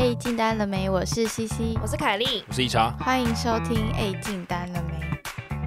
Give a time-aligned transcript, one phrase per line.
[0.00, 0.88] 哎，进单了没？
[0.88, 2.90] 我是西西，我是凯莉，我是一茶。
[3.00, 3.92] 欢迎收听。
[3.92, 4.94] 哎，进单了没？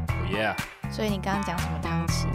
[0.07, 0.55] 哦耶！
[0.91, 2.25] 所以你刚刚讲什么汤匙？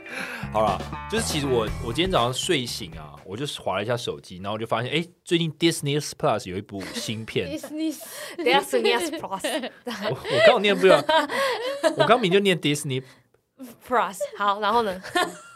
[0.50, 7.50] 好了，就是其实我我今天早上睡醒啊，我就划了一下手机，然后我就发现，哎，最近 Disney Plus 有一部新片。
[7.50, 7.94] Disney
[8.38, 9.70] Disney Plus。
[10.08, 11.04] 我我刚念不了，
[11.98, 13.02] 我刚明就念 Disney
[13.86, 14.16] Plus。
[14.38, 14.98] 好，然后呢？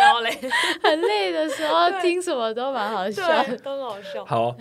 [0.00, 0.30] 然后嘞，
[0.82, 4.24] 很累的时候听什么都蛮好笑，都好笑。
[4.24, 4.56] 好，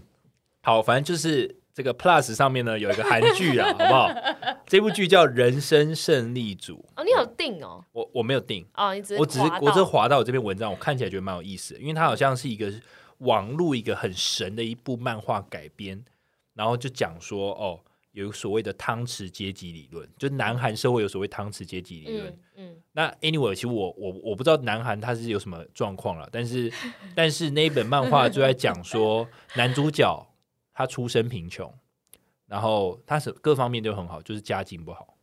[0.62, 4.10] 好，反正就是这个 Plus 上面呢有一个韩剧啊， 好不好？
[4.66, 6.84] 这部剧叫《人生胜利组》。
[7.00, 7.84] 哦，你有定哦？
[7.92, 12.72] 我我没有定哦，你只我只是我只是滑到我这篇文章，我看起来觉得蛮有意思的，因为它好像是一个
[13.18, 16.04] 网络一个很神的一部漫画改编，
[16.54, 17.80] 然后就讲说哦。
[18.12, 22.38] 有所谓的汤匙阶级理论，就南韩社会有所谓汤匙阶级理论。
[22.56, 26.72] 嗯，那 anyway，其实我我我不知道南韩它是有什么状况了，但是
[27.14, 30.26] 但是那一本漫画就在讲说， 男主角
[30.72, 31.72] 他出身贫穷，
[32.46, 35.16] 然后他是各方面都很好，就是家境不好。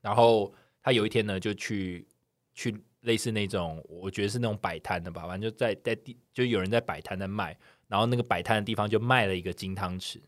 [0.00, 2.06] 然后他有一天呢，就去
[2.54, 7.54] 去类似那种，我觉得是那种摆摊的吧，反正就在在地就有人在摆摊在卖，
[7.86, 10.18] 然后那个摆摊的地方就卖了一个金汤匙。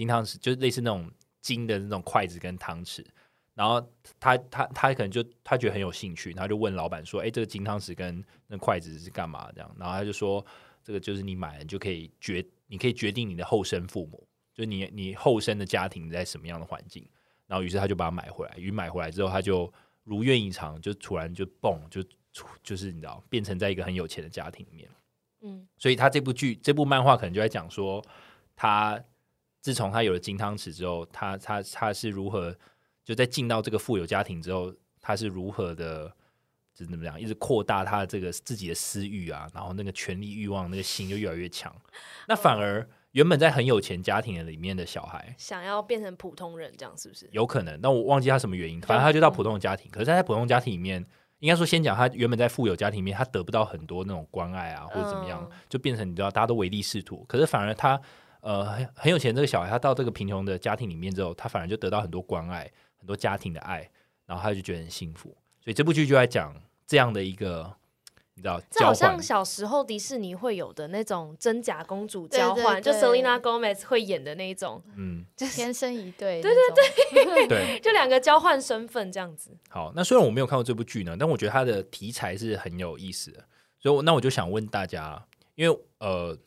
[0.00, 1.10] 金汤匙就是类似那种
[1.42, 3.04] 金的那种筷子跟汤匙，
[3.52, 3.86] 然后
[4.18, 10.42] 他他他可能就他觉得很有兴趣，他就问老板说：“哎，这个金汤匙跟那筷子是干嘛？”这样，然后他就说
[10.82, 17.06] ：“这个就是你买了就可以决，你可以决定你的后生父母，就你你后生的家庭在什么样的环境。”
[17.46, 19.70] 然后于是他就把它买回来，于买回来之后，他就
[20.02, 22.02] 如愿以偿，就突然就蹦就
[22.62, 24.88] 就是你知道，变成在一个很有钱的家庭里面。
[25.42, 28.02] 嗯，所以他这部剧这部漫画可能就在讲说
[28.56, 28.98] 他。
[29.60, 32.56] 自从他有了金汤匙之后，他他他是如何
[33.04, 36.08] 就在进到这个富有家庭之后，他是如何的，
[36.74, 41.74] 就是怎么样，一直扩大他的这个自己的私欲啊，然后那个权力欲望那个心就越来越强。
[42.26, 47.28] 那反而原本在很有钱家庭的里面的小孩，想要变成普通人，这样是不是？
[47.32, 47.78] 有可能。
[47.82, 49.90] 那我忘记他什么原因，反正他就到普通的家庭。
[49.90, 51.04] 可是他在普通家庭里面，
[51.40, 57.24] 应该说先讲他原本在富有家庭里面，他得不到很多那种关爱啊，或者怎么样，就变成你知道大家都唯利是图。
[57.28, 58.00] 可是反而他。
[58.40, 63.90] 呃，很很有钱这个小孩，他到这个贫穷的家庭里面之后，他反而就得到很多关爱，很多家庭的爱，
[64.24, 65.28] 然后他就觉得很幸福。
[65.62, 66.54] 所以这部剧就在讲
[66.86, 67.70] 这样的一个，
[68.34, 79.50] 你知道，这好像小时候迪士尼会有的那种真假公主交换，就 Selena Gomez 会演的那一种，嗯，就 天生一对，对对对，对，就两个交换身份这样子。
[79.68, 83.44] 好，那虽然我没有看过这部剧呢，但我觉得它的题材是很有意思的，
[83.78, 85.22] 所以那我就想问大家，
[85.56, 86.38] 因为呃。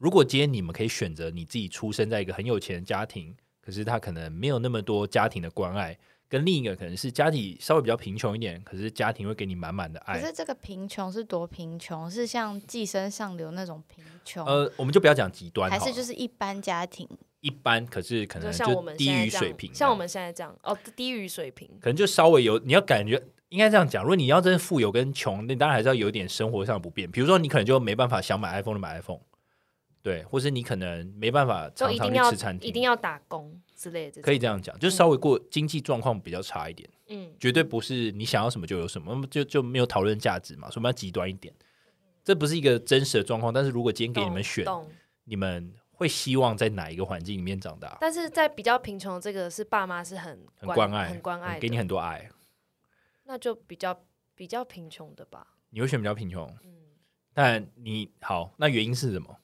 [0.00, 5.94] 如果今天你们可以选择你自己出生在一个很有钱的家庭，可是他可能没有那么多家庭的关爱，
[6.26, 10.18] 跟另一个可能是家里稍微比较贫穷一点，可是家庭会给你满满的爱。
[10.18, 12.10] 可是这个贫穷是多贫穷？
[12.10, 14.46] 是像寄生上流那种贫穷？
[14.46, 17.06] 呃，我们就不要讲极端，还是就是一般家庭？
[17.42, 24.02] 一般，可是可能就我们低于水平，像我们现在这样哦，低于水平，可能就稍微有你要感觉应该这样讲。
[24.02, 27.10] 如果你要真的富有跟穷，那当然还是要有一点生活上不便。
[27.10, 29.20] 比如说，你可能就没办法想买 iPhone 就买 iPhone。
[30.02, 41.54] 对，或是你可能没办法常常去吃餐厅，一定要打工之类的，可以这样讲，就是稍微过经济状况比较差一点，嗯，绝对不是你想要什么就有什么，就就没有讨论价值嘛，所以我们要极端一点，
[42.24, 43.52] 这不是一个真实的状况。
[43.52, 44.64] 但是如果今天给你们选，
[45.24, 47.98] 你们会希望在哪一个环境里面长大？
[48.00, 52.30] 但是在比较贫穷，这个是爸妈是很很关爱、很关爱，给你很多爱，
[53.24, 54.02] 那就比较
[54.34, 55.46] 比较贫穷的吧？
[55.68, 56.70] 你会选比较贫穷，嗯，
[57.34, 59.36] 但你好，那原因是什么？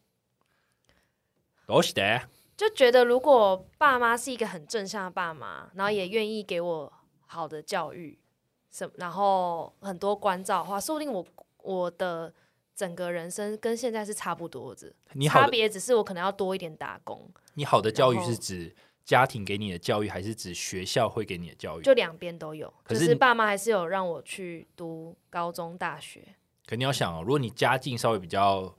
[1.66, 6.92] 都是的，就觉得如果爸妈是一个很正向的爸妈，然后也愿意给我
[7.26, 8.16] 好的教育，
[8.70, 11.26] 什然后很多关照的话，说不定我
[11.64, 12.32] 我的
[12.74, 14.94] 整个人生跟现在是差不多的。
[15.14, 17.28] 你差别只是我可能要多一点打工。
[17.54, 18.74] 你好的教育是指
[19.04, 21.82] 家庭给你的教育，还是指学校会给你的教育？
[21.82, 22.72] 就两边都有。
[22.84, 26.22] 可是爸妈还是有让我去读高中、大学。
[26.64, 28.72] 肯定要想哦，如果你家境稍微比较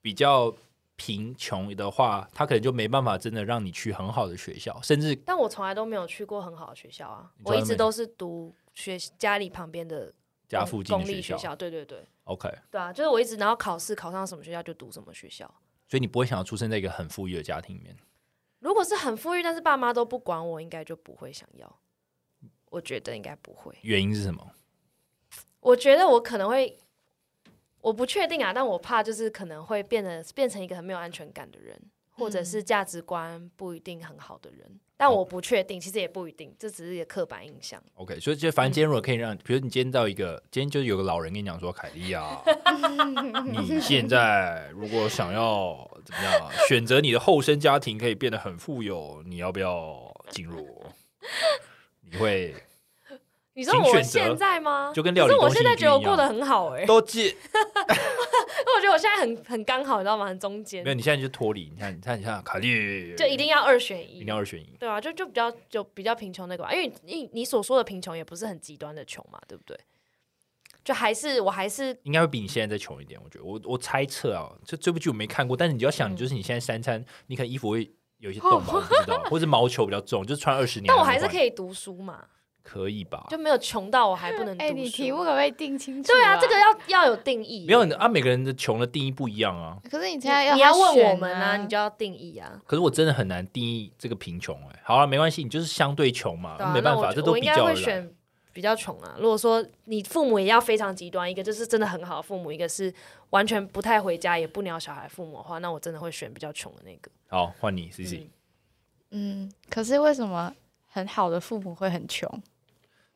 [0.00, 0.54] 比较。
[0.98, 5.14] 贫穷的话，他可能就没办法真的让你去很好的学校，甚至。
[5.24, 10.12] 但我从来都没有去过很好的学校啊，我一直都是读学家里旁边的
[10.48, 11.54] 家附近公立学校。
[11.54, 12.52] 对对对，OK。
[12.68, 15.46] 对啊，就是我一直然后考试考上什么学校就读什么学校。
[15.86, 17.96] 所以你不会想要出生在一个很富裕的家庭里面。
[18.58, 21.78] 如果是很富裕，但是爸妈都不管我，应该就不会想要。
[22.70, 23.72] 我觉得应该不会。
[23.82, 24.50] 原因是什么？
[25.60, 26.76] 我觉得我可能会。
[27.80, 31.80] 我不确定啊，但我怕就是可能会变得变成一个很没有安全感的人，
[32.12, 34.80] 或者是价值观不一定很好的人。
[35.00, 37.80] 但我不确定，其实也不一定，这只是一个刻板印象。
[37.94, 42.42] OK，所以就反正今天如果可以让，比如你今天到一个，今天就是有个老人跟你讲说，凯莉啊，
[43.46, 50.84] 你现在如果想要怎么样，选择你的后生家庭可以变得很富有，你要不要进入？
[52.00, 52.52] 你会
[53.58, 54.92] 你说我现在吗？
[54.94, 57.24] 就跟料理可是我现在觉得我过得很好哎、 都进？
[57.24, 57.36] 因为
[58.76, 60.26] 我觉得我现在很很刚好，你知道吗？
[60.26, 61.68] 很中间没有，，你现在就脱离。
[61.68, 64.28] 你看，你看，你看，卡利就一定要二选一一定。
[64.28, 64.76] 要二选一。
[64.78, 69.76] 对啊，就就比较就比较贫穷那个吧，因为你你所说的贫穷也不是很极端的穷嘛，对不对？
[70.84, 73.44] 就还是我还是应该会比你现在再穷一点，我觉得。
[73.44, 80.86] 我我猜测啊，这这部剧我没看过，但是你就要想，嗯就是你现在三餐，你可能衣服会有一些洞吧，我不知道，或者毛球比较重，就是穿二十年。
[80.86, 82.24] 但我还是，可以读书嘛，
[82.68, 83.26] 可以吧？
[83.30, 84.74] 就没有穷到我还不能读哎、书。
[84.74, 86.54] 你题目可不可以定清楚、对啊，这个。
[86.58, 87.64] 要要有定义。
[87.66, 89.78] 没有啊，每个人的穷的定义不一样啊。
[89.90, 92.60] 可是你你现在要你要问我们啊，你就要定义啊。
[92.66, 94.80] 可是我真的很难定义这个贫穷哎。
[94.84, 97.64] 好了，没关系，你就是相对穷嘛，啊，没办法，这都我应该比较。
[97.64, 98.10] 会选
[98.52, 99.16] 比较穷啊。
[99.18, 102.92] 如果说你父母也要非常极端，一个就是真的很好的父母，一个是
[103.30, 107.10] 完全不太回家也不鸟小孩父母的话，那我真的会选比较穷的那个。
[107.28, 108.16] 好，换你，C C。
[108.16, 108.30] 嗯
[109.10, 110.52] 嗯，可是为什么
[110.88, 112.28] 很好的父母会很穷？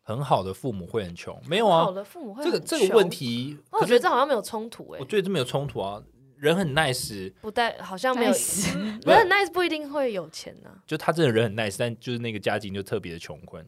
[0.03, 1.93] 很好的父母会很穷，没有好啊？
[1.93, 6.03] 的父母会这个这个问，题，我觉得这好像没有冲突哎、我觉得这没有冲突啊。
[6.39, 8.75] 人很 nice，不带好像没有，Nice
[9.07, 13.65] 人很 nice 不一定会有钱呐、就他真的人很 nice，但就是那个家境就特别的穷困。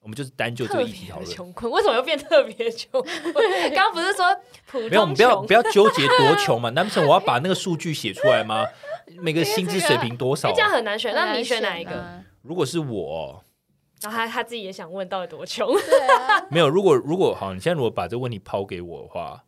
[0.00, 3.34] 我们就是单就这个议题讨论，穷困，为什么又变特别穷困？
[3.72, 4.26] 刚刚不是说
[4.66, 5.52] 普没有，我们通不要不？
[5.52, 6.68] 要纠结多穷嘛。
[6.70, 8.66] 难不成我要把那个数据写出来吗？
[9.22, 11.14] 每个薪资水平多少这样很难选。
[11.14, 11.92] 那你选哪一个？
[11.92, 12.20] 啊？
[12.42, 13.43] 如果是我，
[14.04, 15.66] 然后他他自己也想问到底多穷？
[15.72, 19.42] 对啊， 没有，如果如果好，你现在如果把这个问题抛给我的话，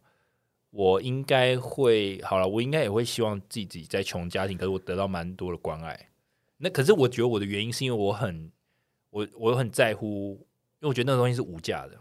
[0.71, 6.09] 我应该会好了，我应该也会希望自己自己在穷家庭，可是我得到蛮多的关爱。
[6.57, 8.51] 那可是我觉得我的原因是因为我很
[9.11, 10.33] 我我很在乎，
[10.81, 11.93] 因为我觉得那个东西是无价的，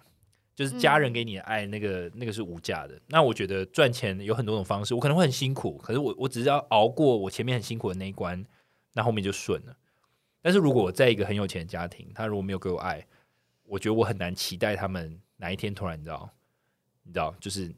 [0.56, 2.98] 就是家人给你的爱，那个、那个是无价的。
[3.08, 8.46] 那我觉得赚钱有很多种方式，我可能会很辛苦，可是我我只是要熬过我前面很辛苦的那一关，
[8.94, 9.76] 那后面就顺了。
[10.46, 13.04] 但是如果我在一个很有钱的家庭，他如果没有给我爱，
[13.64, 16.30] 我觉得我很难期待他们哪一天突然你知道，
[17.02, 17.74] 你知道，就是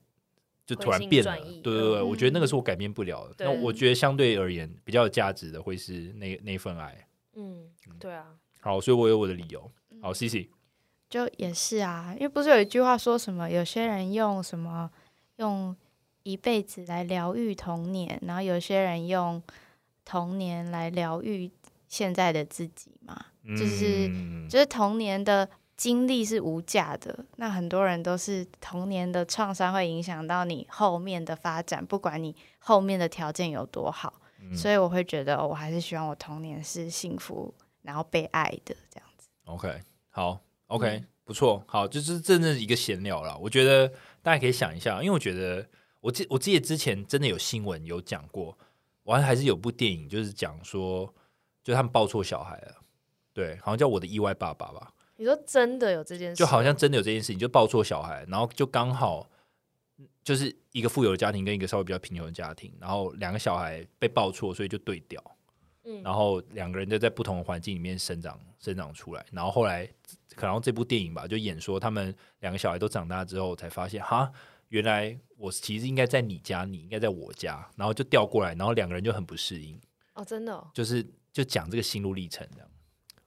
[0.66, 1.38] 就突然变了。
[1.38, 2.10] 对对对，嗯。
[2.10, 3.46] 我觉得那个是我改变不了的。
[3.46, 7.08] 那我觉得相对而言比较有价值的会是那那份爱。
[7.36, 9.72] 嗯，对啊，好，所以我有我的理由。
[10.02, 10.50] 好，C C，
[11.10, 14.92] 就也是啊，因为不是有一句话说什么，有些人用什么
[15.38, 15.74] 用
[16.24, 19.42] 一辈子来疗愈童年，然后有些人用
[20.04, 21.50] 童年来疗愈
[21.88, 23.26] 现在的自己嘛。
[23.58, 37.54] 就是嗯就是童年的经历是无价的，那很多人都是童年的创伤会影响到你后面的发展，不管你后面的条件有多好，嗯所以我会觉得、哦我还是希望我童年是幸福，
[37.84, 39.30] 然后被爱的这样子。
[39.46, 43.38] OK，好，OK，、嗯不错，好，就是真的是一个闲聊了。
[43.38, 43.88] 我觉得
[44.22, 45.66] 大家可以想一下，因为我觉得
[46.02, 48.58] 我记我记得之前真的有新闻有讲过，
[49.04, 51.14] 我还是有部电影就是讲说，
[51.68, 52.76] 就他们抱错小孩了，
[53.34, 59.30] 对，好像叫我的意外爸爸吧，你说真的有这件事，就好像真的有这件事情，就抱错小孩，然后就刚好
[60.24, 65.22] 就是一个富有的家庭跟一个稍微比较贫穷的家庭，然后两个小孩被抱错，所以就对调。
[65.84, 66.02] 嗯。
[66.02, 69.86] 然后两个人就在不同的环境里面生长生长出来，然后后来
[70.38, 74.32] 可能这部电影吧，就演说他们两个小孩都长大之后，才发现哈，
[74.70, 79.78] 原来我其实应该在你家，你应该在我家，然后就调过来，然后两个人就很不适应，
[80.14, 81.06] 哦，真的、哦，就是
[81.38, 82.68] 就讲这个心路历程这样。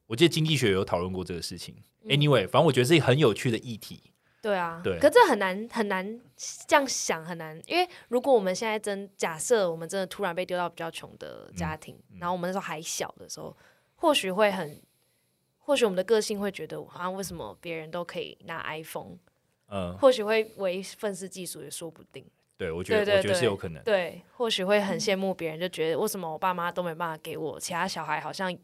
[0.06, 1.76] 我记得经济学有讨论过这个事情。
[2.02, 4.12] 嗯 Anyway，反正我觉得是一个很有趣的议题。
[4.42, 6.20] 对啊，对可这很难很难
[6.66, 13.56] 这样想，很难，因为如果我们现在真假设我们真的突然被丢到比较穷的家庭，嗯然后我们那时候还小的时候，
[13.96, 14.82] 或许会很，
[15.58, 19.18] 或许我们的个性会觉得，好像为什么别人都可以拿 iPhone，
[19.68, 22.24] 嗯，或许会为愤世嫉俗也说不定。
[22.60, 23.82] 对，我觉得对对我觉得是有可能。
[23.82, 28.54] 对，或许会很羡慕别人，就觉得为什么我爸妈都没办法给我，其他小孩好像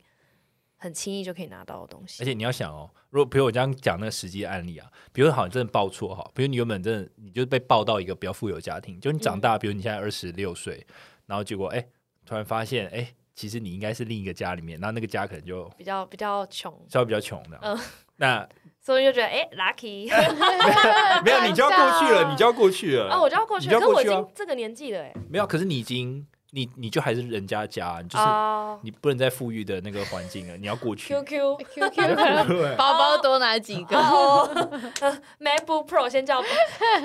[0.76, 2.22] 很轻易就可以拿到的东西。
[2.22, 10.86] 而且你要想哦，如果比如我刚刚讲那个实际案例啊，比如好，像真的报错哈，比如你原本真的你就被报到一个比较富有家庭，就你长嗯大，比如你现在二十六岁，
[11.24, 11.82] 然后结果哎、
[12.26, 17.78] 突然发现哎、其实你应该是另一个家里面，然后那个家可能就比较比较穷，稍微比较穷的，嗯
[18.16, 18.46] 那
[18.87, 20.07] 所以就觉得哎、lucky
[21.25, 23.11] 没有你就要过去了，你就要过去了。
[23.11, 26.25] 啊，我就要过去了，可我已经这个年纪了哎、没有，可是你已经
[26.56, 31.12] 你你就还是人家家，就是、哦你不能在富裕的那个环境了，你要过去。
[31.14, 32.16] ，QQ QQ
[32.48, 33.96] 对包包多拿几个
[35.38, 36.42] ，，MacBook Pro 先叫，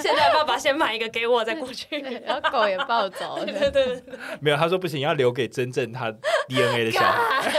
[0.01, 1.99] 现在爸爸先买一个给我，再过去。
[2.25, 3.43] 然后狗也抱走了。
[3.51, 4.03] 对对对，
[4.39, 6.09] 没有，他说不行，要留给真正他
[6.47, 7.51] DNA 的小孩。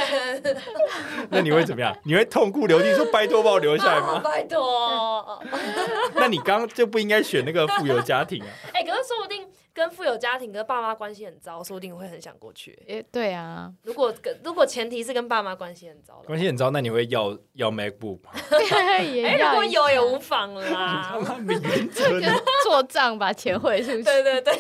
[1.29, 1.95] 那你会怎么样？
[2.05, 4.21] 你会痛哭流涕说拜托把我留下来吗？
[4.25, 5.43] 拜托。
[6.15, 8.49] 那你刚刚就不应该选那个富有家庭啊。
[8.73, 12.79] 哎，可是说不定跟富有家庭跟爸妈关系很糟，说不定会很想过去。
[12.87, 18.31] 也对啊，如果跟如果前提是跟爸妈关系很糟的话，关系很糟，那你会要要 MacBook 吗？
[19.03, 21.19] 也哎，如果一有也无妨啦 他。
[21.21, 22.29] 妈没原则呢。
[22.65, 24.03] 做账把钱汇出去。
[24.03, 24.55] 对对对，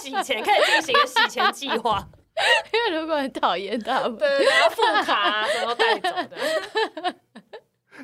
[0.00, 2.06] 洗钱开始进行一个洗钱计划，
[2.72, 7.14] 因为如果很讨厌他们，对对对，然后副卡啊什么都带走的，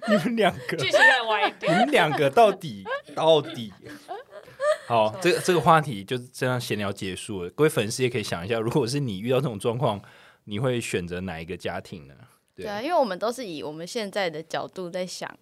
[0.09, 1.73] 你们两个，剧情在歪你掉。
[1.73, 3.73] 们两个到底到底？
[4.93, 7.51] 好，这个这个话题就这样闲聊结束了。
[7.51, 9.99] 各位粉丝也可以想一下，如果是你遇到这种状况，
[10.45, 12.15] 你会选择哪一个家庭呢？
[12.55, 15.35] 对对啊，因为我们都是以我们现在的角度在想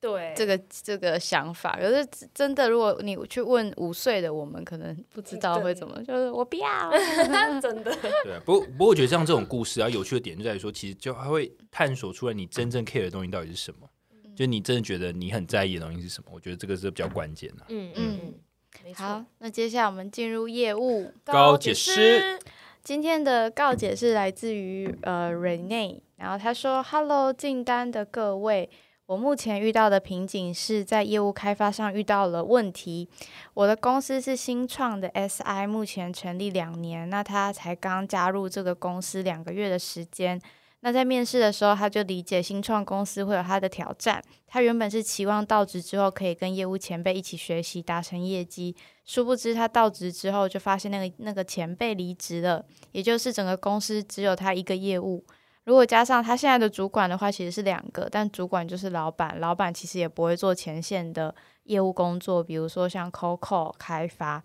[0.00, 6.90] 对，这个这个想法，可是真的，如果你去问五岁的我们，可能不知道会怎么，就是我不要。
[7.62, 13.88] 真的，对啊，不过不过我觉得像这种故事啊，有趣的点就在于说，其实就还会探索出来你真正 care 的东西到底是什么，
[14.34, 16.30] 就你真的觉得你很在意的东西是什么。
[16.32, 17.64] 我觉得这个是比较关键的。
[17.68, 18.34] 嗯嗯嗯，
[18.84, 21.12] 没错好。，那接下来我们进入业务。
[21.24, 22.38] 高解师，
[22.82, 28.70] 今天的告解是来自于呃 Rene，然后他说：“Hello，进单的各位，
[29.06, 33.08] 我目前遇到的瓶颈是在业务开发上遇到了问题。
[33.54, 40.40] 我的公司是新创的 SI，目前成立两年，那他才刚加入这个公司两个月的时间。
[40.80, 44.22] 那在面试的时候，他就理解新创公司会有他的挑战。
[44.46, 48.76] 他原本是期望到职之后可以跟业务前辈一起学习，达成业绩。
[49.04, 55.24] 殊不知他到职之后就发现那个那个前辈离职了，也就是整个公司只有他一个业务。
[55.64, 64.42] 如果加上他现在的主管的话，其实是两个，但主管就是老板，老板其实也不会做前线的业务工作，比如说像 COCO 开发，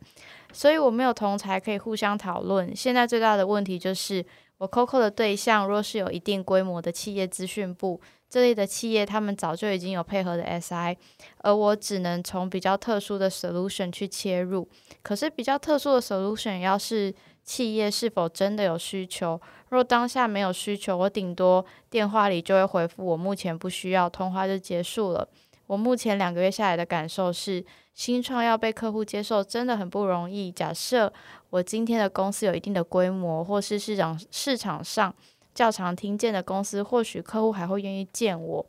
[0.52, 2.76] 所以我没有同才可以互相讨论。
[2.76, 4.26] 现在最大的问题就是，
[4.64, 10.96] 我 COCO 的对象若是有一定规模的企业资讯部这类的企业，他们早就已经有配合的 SI，
[11.40, 14.66] 而我只能从比较特殊的 solution 去切入。
[15.02, 19.40] 可是比较特殊的 solution，要是企业是否真的有需求？
[19.70, 25.28] 若当下没有需求，我顶多电话里就会回复我目前不需要，通话就结束了。
[25.68, 30.52] 我目前两个月下来的感受是，新创要被客户接受真的很不容易。
[30.52, 31.12] 假设
[31.50, 35.14] 我今天的公司有一定的规模，或是市场市场上
[35.54, 38.66] 较常听见的公司，或许客户还会愿意见我。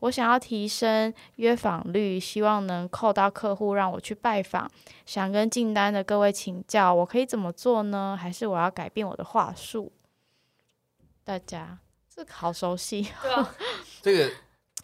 [0.00, 4.70] 我想要提升约访率，希望能扣到客户让我去拜访。
[5.06, 8.18] 想跟进单的各位请教，我可以怎么做呢？
[8.20, 9.90] 还是我要改变我的话术？
[11.24, 11.78] 大家
[12.14, 13.54] 这个好熟悉，对啊，
[14.02, 14.30] 这个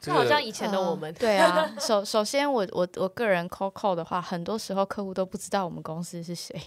[0.00, 1.12] 这好像以前的我们。
[1.12, 6.61] 嗯，对啊， 首首先我我我个人 call call 的话，很多时候客户都不知道我们公司是谁，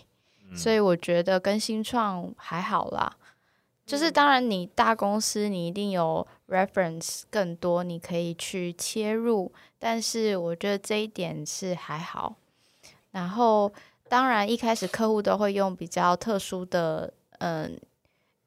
[0.50, 0.56] 嗯。
[0.56, 3.16] 所以我觉得跟新创还好啦。
[3.86, 12.36] 就是当然，你大公司你一定有 reference 更多，你可以去切入，但是我觉得这一点是还好。
[13.12, 13.74] 然后
[14.08, 17.78] 当然一开始客户都会用比较特殊的，嗯，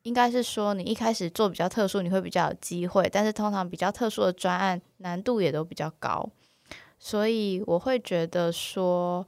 [0.06, 6.30] 应该是说你一开始做比较特殊，你会比较有机会，但是通常比较特殊的专案难度也都比较高，
[6.98, 9.26] 所以我会觉得说，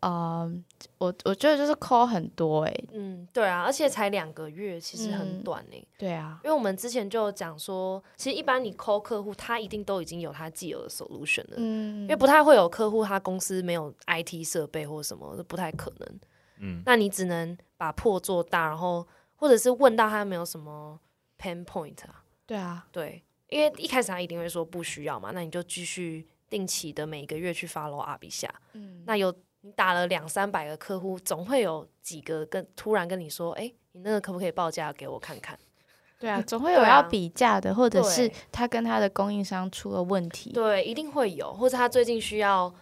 [0.00, 0.62] 嗯，
[0.98, 2.88] 我我觉得就是 call 很多哎、欸。
[2.92, 16.20] 嗯，对啊，而且才两个月，其实很嗯短呢、对啊，因为我们之前就有讲说，其实一般你 call 客户，他一定都已经有他既有的 solution 了，嗯，因为不太会有客户他公司没有 IT 设备或什么，这不太可能。
[16.64, 19.04] 嗯，那你只能把破做大，然后
[19.42, 20.96] 或者是问到他有没有什么
[21.36, 22.22] pain point 啊？
[22.46, 28.48] 对啊，对，因为一开始他一定会说不需要嘛，那你就继续定期的每个月去 follow up 一下。
[28.74, 35.58] 嗯，那有你打了两三百个客户，总会有几个跟突然跟你说，哎、你那个可不可以报价给我看看？
[36.20, 40.52] 对啊， 总会有要比价的，或者是他跟他的供应商出了问题。
[40.52, 42.72] 对，一定会有，或者他最近需要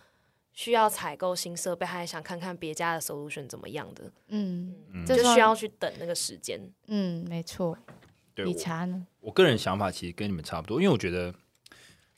[0.52, 6.61] 需要采购新设备，他还想看看别家的 solution 怎么样的，嗯，嗯这就需要去等那个时间。
[6.87, 7.76] 嗯，没错。
[8.37, 9.07] 理对我查呢？
[9.21, 11.35] 我个人想法其实跟你们差不多，因为我觉得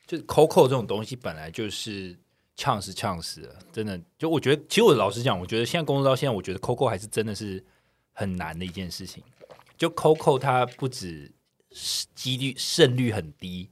[0.07, 2.17] 就是 COCO 这种东西本来就是
[2.55, 4.01] 呛死呛死的，真的。
[4.19, 7.65] 就我觉得，其实我老实讲，我觉得现在工作到现在，我觉得 COCO 还是真的是
[8.13, 9.23] 很难的一件事情。
[9.77, 11.33] 就 COCO 它不止
[12.15, 13.69] 几率胜率很低，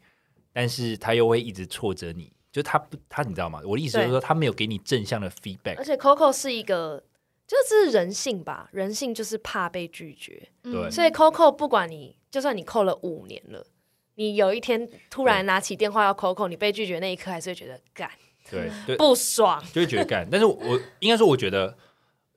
[0.52, 2.32] 但是它又会一直挫折你。
[2.52, 3.60] 就他不，他你知道吗？
[3.64, 5.84] 我的意思就是说，他没有给你正向的 feedback 而。
[5.84, 7.02] 且 Coco 是一个，
[7.46, 13.64] 就是人性吧，人性就是怕被拒绝，嗯对所以 Coco 不管你，就算你扣了五年了，
[14.16, 18.10] 你有一天突然拿起电话要 Coco，你被拒绝那一刻，还是会觉得干
[18.50, 19.62] 对对，不爽。
[19.72, 20.26] 就会觉得干。
[20.28, 21.76] 但是我应该说，我觉得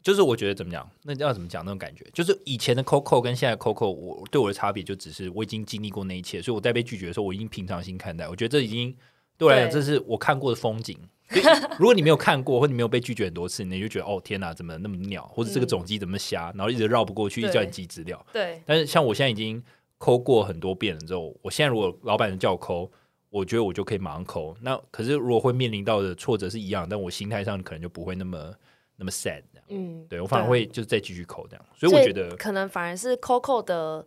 [0.03, 8.27] 就是我觉得怎么讲，那要怎么讲那种感觉，就是以前的 Coco 跟现在 Coco，我对我的差别就只是我已经经历过那一切，所以我在被拒绝的时候，我已经平常心看待。
[8.27, 8.96] 我觉得这已经
[9.44, 10.98] 对我来讲，这是我看过的风景。
[11.80, 18.24] 如果你没有看过，或你没有被拒绝很多次，你就觉得哦天哪，怎么那么鸟，或者这个嗯总机怎么瞎，然后一直绕不过去，一直叫你寄资料。
[18.32, 19.64] 对，但是像我现在已经
[19.98, 22.92] 抠过很多遍了之后，我现在如果老板叫我抠，
[23.30, 24.56] 我觉得我就可以马上抠。
[24.62, 28.54] 那可是如果会面临到的挫折是一样，但我心态上可能就不会那么
[28.98, 29.42] 那么 sad。
[29.70, 31.66] 嗯，对我反而会就再继续抠这样。
[31.74, 34.06] 所以我觉得可能反而是 Coco 的，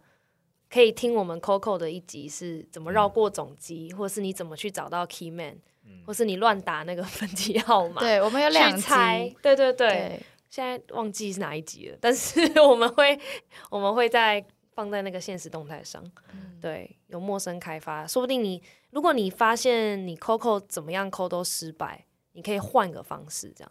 [0.68, 5.58] 可以听我们 Coco 的一集是怎么绕过总机，或是你怎么去找到 Key Man，、
[6.04, 13.18] 或嗯是你乱打那个 分机号码，对，我们有两猜，对对对，对，现在忘记是哪一集了，但是 我们会
[13.70, 14.44] 我们会在
[14.75, 16.52] 放在那个现实动态上，嗯。
[16.58, 23.70] 对，有陌生开发，说不定你如果你发现你 Coco 怎么样抠都失败，你可以换个方式这样。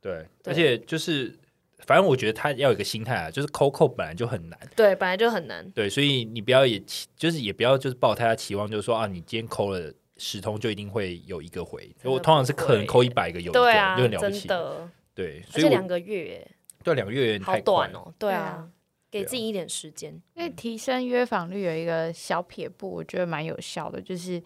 [0.00, 1.38] 对，对而且就是
[1.86, 4.58] 反正我觉得他要有一个心态啊，就是抠抠本来就很难。
[4.76, 5.68] 对，本来就很难。
[5.70, 6.82] 对，所以你不要也，
[7.16, 11.92] 就是也不要就是抱太大期望，就是说啊，你今天抠了十通就一定会有一个回。
[12.02, 14.46] 的我通常是可能会抠一百个有一个，对啊，就很了不起。
[14.46, 16.46] 真的，对，而所以我且两个月，
[16.84, 18.12] 对两个月好太短哦。
[18.18, 18.68] 对啊
[19.10, 20.12] 对啊，给自己一点时间。
[20.34, 24.42] 因为提升约访率有一个小撇步，我觉得蛮有效的，就是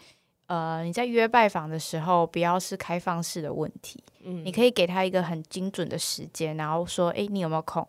[0.47, 7.87] 呃，你在约拜访的时候，不要是开放式的问题，嗯，你可以给他一个很精准的时间，然后说，诶，你有没有空？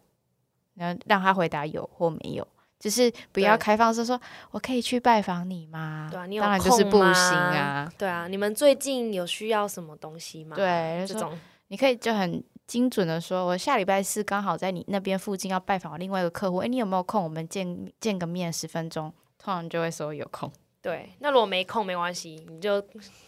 [0.75, 2.47] 然后让他回答有或没有，
[2.79, 4.19] 就是不要开放式说，
[4.51, 6.07] 我可以去拜访你吗？
[6.11, 7.91] 对啊，你有当然就是不行啊。
[7.97, 10.55] 对啊，你们最近有需要什么东西吗？
[10.55, 11.37] 对，这种
[11.69, 17.23] 你可以就很精准的说，我下礼拜四刚好在你那边附近要拜访我另外一个客户，诶，你有没有空？
[17.23, 20.51] 我们见见个面十分钟，通常就会说有空。
[20.91, 21.09] 对。
[21.19, 22.79] 那如果没空没关系，你就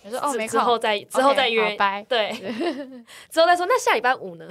[0.03, 1.75] 你说哦，之没空，之后再之后再约。
[1.75, 2.03] 拜。
[2.03, 2.31] 对，
[3.29, 3.65] 之后再说。
[3.65, 4.49] 那下礼拜五呢？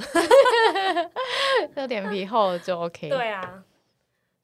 [1.75, 3.09] 就脸皮厚就 OK。
[3.09, 3.63] 对啊，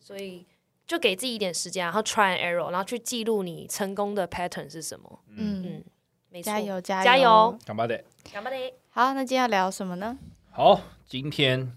[0.00, 0.47] 所以
[0.87, 5.21] 就给自己一点时间，然后 try and error，然后去记录你成功的 pattern 是什么。
[5.28, 5.85] 嗯，嗯，
[6.30, 7.59] 没错，加油加油加油！
[7.66, 8.04] 干巴的。
[8.33, 8.75] 干巴嘞！
[8.90, 10.16] 好，那今天要聊什么呢？
[10.50, 11.76] 好，今天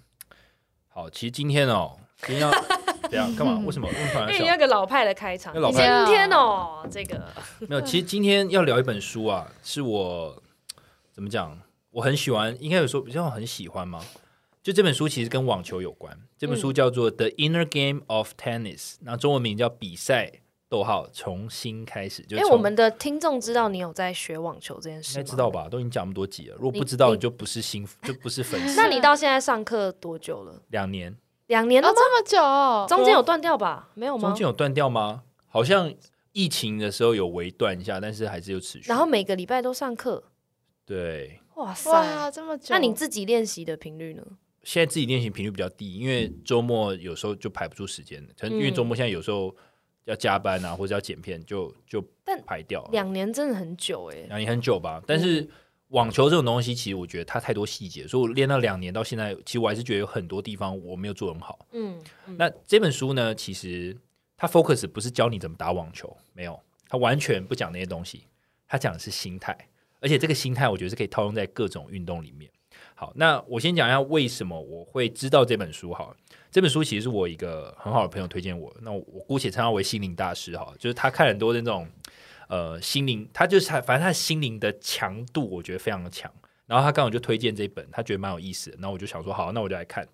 [0.87, 2.51] 好，其实今天哦，今天要
[3.09, 3.61] 怎样干嘛？
[3.65, 3.87] 为什么？
[3.89, 4.57] 因为你那？
[4.57, 7.21] 个老派的开场，那老今天哦，这个
[7.59, 10.41] 没有，其实今天要聊一本书啊，是我
[11.11, 11.59] 怎么讲？
[11.91, 14.03] 我很喜欢，应该有说比较很喜欢吗？
[14.61, 20.29] 就这本书其实跟网球有关，这本书叫做《The Inner Game of Tennis》，然后中文名叫《比赛
[20.67, 22.21] 逗号重新开始》。
[22.27, 25.21] 就是哎，从我们的听众知道你有在学网球这件事吗？
[25.21, 25.49] 应该知道。
[25.49, 25.69] 吧？
[25.69, 28.75] 都已经讲那么多集了，如果不知道，你你就不是新，就不是粉丝。
[28.75, 30.61] 那你到现在上课多久了？
[30.69, 31.15] 两年哦，
[31.47, 31.93] 两年了吗？
[31.95, 33.89] 这么久哦，中间有断掉吧？
[33.95, 34.37] 没有吗中？
[34.37, 35.23] 间有断掉吗？
[35.47, 35.93] 好像
[36.33, 38.87] 疫情的时候有微断一下，但是还是有持续。
[38.87, 40.23] 然后每个礼拜都上课，
[40.85, 41.91] 对，哇塞！
[41.91, 42.67] 哇，这么久。
[42.69, 44.23] 那你自己练习的频率呢？
[44.63, 49.55] 现在自己练习频率比较低，因为周末有时候就排不出时间，可能因为周末现在有时候
[50.03, 52.89] 要加班啊，或者要剪片，就就但排掉了。
[52.91, 54.25] 两年真的很久哎。
[54.27, 55.49] 两年很久吧，但是
[55.89, 61.65] 网球这种东西，其实我觉得它太多细节，所以我练了两年到现在，其实我还是觉得有很多地方我没有做很好。
[61.71, 61.97] 嗯，
[62.27, 63.95] 嗯那这本书呢，其实
[64.35, 68.23] 它 focus 不是教你怎么打网球，没有，它完全不讲那些东西，
[68.67, 69.57] 它讲的是心态，
[70.01, 72.51] 而且这个心态我觉得是可以套用在各种运动里面。
[72.93, 75.93] 好，那我先讲一下为什么我会知道这本书。
[75.93, 76.17] 好了，
[76.51, 81.87] 这本书其实是我一个很好的朋友推荐我的，那我我姑且称他为心灵大师哈，就是他看很多的那种
[82.47, 86.31] 呃心灵，他就是他反正他心灵的强度我觉得非常的强。
[86.65, 90.05] 然后他刚好就推荐这一本，他觉得蛮有意思的，然后我就想说好，那我就来看。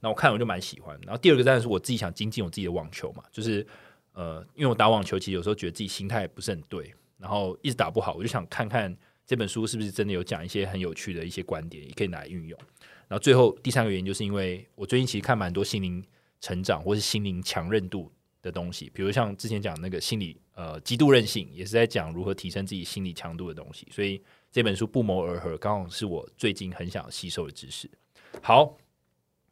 [0.00, 0.98] 那我看我就蛮喜欢。
[1.02, 3.66] 然后第二个当然是我自己想精进我自己的网球嘛，就是
[4.12, 8.94] 呃，因为我打网球其实有时候觉得自己心态不是很对，然后一直打不好，我就想看看
[9.26, 12.58] 这本书是不是真的有讲一些很有趣的一些观点，也可以拿来运用。
[13.08, 16.04] 然后最后第三个原因就是因为我最近其实看蛮多心灵
[16.38, 18.12] 成长或是心灵强韧度
[18.44, 27.90] 的东西，比如像之前讲那个心理呃极度韧性，也是在讲如何提升自己心理强度的东西，所以这本书不谋而合，刚好是我最近很想吸收的知识。
[28.42, 28.76] 好，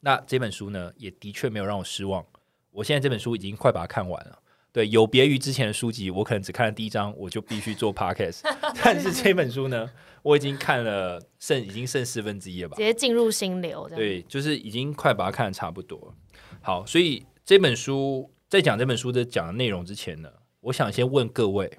[0.01, 2.25] 那这本书呢，也的确没有让我失望。
[2.71, 4.39] 我现在这本书已经快把它看完了。
[4.73, 8.41] 对，有别于之前的书籍，我可能只看了第一章，我就必须做 podcast。
[8.83, 9.91] 但是这本书呢，
[10.23, 12.83] 我已经看了剩已经剩四分之一了吧直？
[12.83, 13.87] 接进入心流。
[13.91, 16.15] 对，就是已经快把它看的差不多。
[16.63, 21.79] 好，所以这本书在讲这本书的讲的内容之前呢，我想先问各位，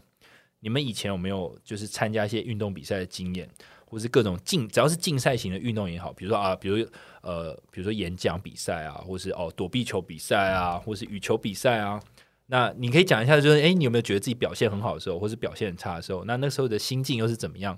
[0.59, 3.47] 你们以前有没有就是参加一些运动比赛的经验？
[3.85, 6.83] 或是各种竞，只要是竞赛型的运动也好，比如说啊，比如
[7.21, 12.01] 呃，比如说演讲比赛啊，或是哦躲避球比赛啊，或是羽球比赛啊。
[12.47, 16.23] 那你可以讲一下，就是哎，你有没有觉得自己表现很好的时候，或是表现很差的时候？
[16.25, 17.77] 那那时候的心境又是怎么样？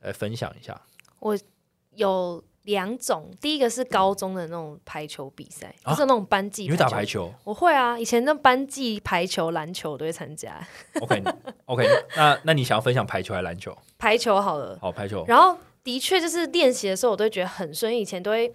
[0.00, 0.78] 来分享一下。
[1.20, 1.34] 我
[1.94, 6.64] 有两种，第一个是高中的那种排球比赛，就是那种班级。
[6.64, 7.32] 你会打排球？
[7.44, 10.60] 我会啊，以前那班级排球、篮球我都会参加。
[11.00, 13.76] OK，OK， 那那你想要分享排球还是篮球？
[13.98, 15.24] 排球好了，好排球。
[15.26, 17.96] 然后的确就是练习的时候，我都觉得很顺。
[17.96, 18.52] 以前都会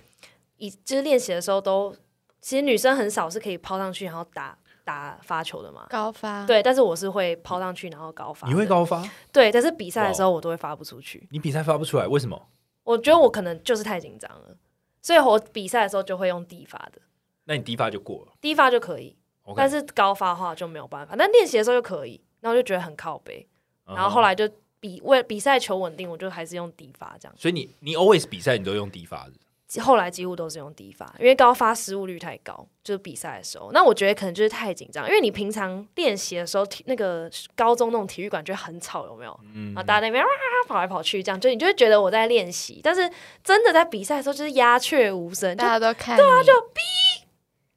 [0.58, 1.96] 以就是练习的时候都，
[2.42, 4.58] 其实女生很少是可以抛上去然后打。
[4.86, 8.48] 打发球的嘛，高发对，但是我是会抛上去然后高发。
[8.48, 9.08] 你会高发？
[9.32, 11.28] 对，但是比赛的时候我都会发不出去。
[11.30, 12.48] 你比赛发不出来，为什么？
[12.84, 14.58] 我觉得我可能就是太紧张了，
[15.02, 17.02] 所以我比赛的时候就会用低发的。
[17.46, 19.16] 那你低发就过了，低发就可以，
[19.56, 21.16] 但是高发的话就没有办法。
[21.18, 23.48] 但练习的时候就可以，然后就觉得很靠背，
[23.86, 24.48] 然后后来就
[24.80, 27.36] 比为比赛求稳定，我就还是用低发这样。
[27.38, 29.34] 所以你你 always 比赛你都用低发的。
[29.80, 33.70] 后来几乎都是用低发，因为高发失误率太高，就是比赛的时候。
[33.72, 39.40] 那我觉得可能就是太紧张，因为你平常练习的时候，体那个高中那种体育馆就很吵，有没有？
[39.54, 39.68] 嗯。
[39.68, 40.24] 然后大家那边
[40.68, 43.08] 跑来跑去，这样就你就会觉得我在练习，但是
[43.44, 46.18] 真的在比赛的时候就是鸦雀无声，大家都看。
[46.18, 47.22] 对啊，就哔，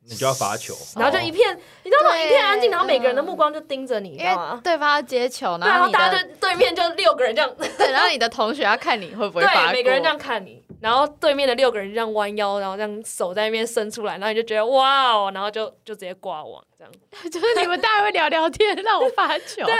[0.09, 2.19] 你就要罚球，然后就一片，你知道吗？
[2.19, 4.61] 一片安静，然后每个人的目光就盯着你，知道吗？
[4.65, 10.62] 对方要接球，然后大家就对面就六个人这样，对，然后你的同学要看你会不会罚，每个人这样看你。
[10.83, 16.93] 然后对面的六个人这样弯腰，然后这样手在那边伸出来，然后你就觉得哇哦，然后就就直接挂网这样。
[17.31, 19.65] 就是你们大家会聊聊天，让我发球。
[19.65, 19.79] 对啊，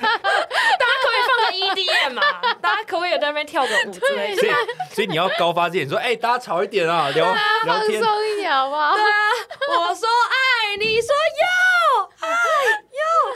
[0.00, 2.22] 大家可以放个 EDM 嘛，
[2.60, 4.42] 大家可不可以在那边跳个舞之类的？
[4.42, 4.52] 所以
[4.94, 7.24] 所以你要高发之前说，哎，大家吵一点啊，聊
[7.64, 8.94] 聊天，放松一点好不好？
[8.94, 9.08] 对啊，
[9.80, 12.30] 我说爱，你说要爱。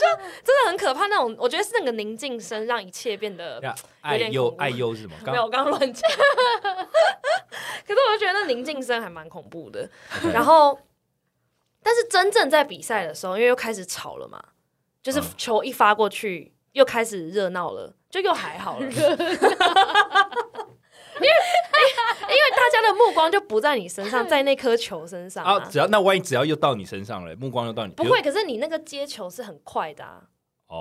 [0.04, 3.60] 就真的很可怕那种，我觉得是那个宁静声让一切变得
[4.02, 5.14] 爱忧爱忧是吗？
[5.24, 6.10] 没有，我刚刚乱讲。
[7.86, 9.88] 可是我就觉得那宁静声还蛮恐怖的。
[10.32, 10.78] 然后，
[11.82, 14.42] 但是真正在比赛的时候，因为又开始吵了嘛，
[15.02, 18.86] 就是球一发过去，又开始热闹了，就又还好了。
[21.16, 21.28] 因为
[22.22, 25.58] 因为大家的目光就不在你身上， 在那颗球身上啊。
[25.70, 28.20] 只要那万一只要又到你身上了，目光又到你，不会。
[28.22, 30.24] 可是你那个接球是很快的啊，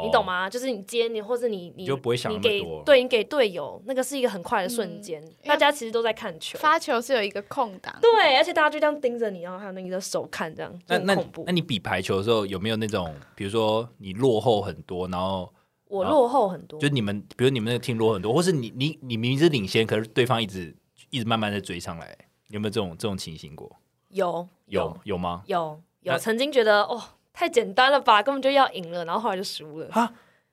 [0.04, 0.50] 你懂吗？
[0.50, 2.84] 就是你接你，或是你你就不会想那么多。
[2.86, 6.58] 对你给队友那个是一个很快的瞬间，大家其实都在看球。
[6.58, 11.44] 发球是有一个空档，对，而且大家就这样盯着你，然后还有你的手看这样，那那恐怖。
[11.46, 15.54] 那你比排球的时候有没有那种，比如说你落后很多，然后？
[15.94, 20.76] 我落后很多，就你们，比如你们那个 team 落很多，或是你你你明明是领先，可是对方一直
[21.12, 23.72] 一直慢慢的追上来，有没有这种这种情形过？
[24.10, 25.44] 有有有吗？
[25.46, 27.00] 有有，曾经觉得哦
[27.32, 29.88] 太简单了吧，根本就要赢了，然后后来就输了。
[29.92, 30.12] 哈，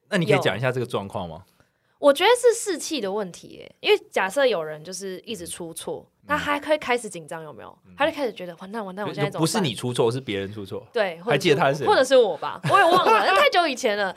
[0.09, 1.43] 那你可以讲一下这个状况吗？
[1.97, 6.07] 我觉得是士气的问题，因为假设有人就是一直出错。
[6.27, 7.77] 他还可以开始紧张，有没有？
[7.97, 10.87] 他就开始觉得完蛋完蛋，我现在怎么不是你出错，是别人出错。
[10.93, 12.61] 对，还记得他是谁或者是我吧？
[12.69, 14.15] 我也忘了，太久以前了。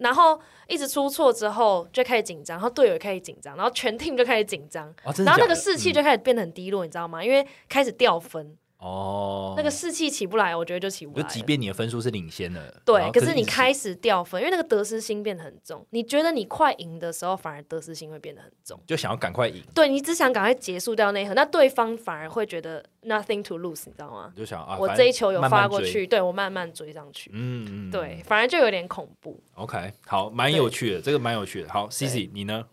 [0.00, 4.92] 然后一直出错之后，就开始紧张，然后队友也开始紧张，然后全 team 就开始紧张，
[5.24, 7.24] 然后那个士气就开始变得很低落，你知道吗？
[7.24, 8.56] 因为开始掉分。
[8.78, 11.22] 哦，那个士气起不来，我觉得就起不来。
[11.22, 15.84] 就即便你的分数是领先的，对，可是你开始掉分，因为那个得失心变得很重。
[15.90, 19.62] 你觉得你快赢的时候，反而得失心会变得很重，就想要赶快赢。
[19.74, 24.30] 对你只想赶快结束掉那一盒，那对方反而会觉得 nothing to lose，你知道吗？
[24.36, 27.30] 就想啊，我这一球有发过去，对我慢慢追上去。
[27.32, 29.40] 嗯嗯，对，反而就有点恐怖。
[29.54, 31.68] OK，好，蛮有趣的，这个蛮有趣的。
[31.70, 32.66] 好，C C，你呢？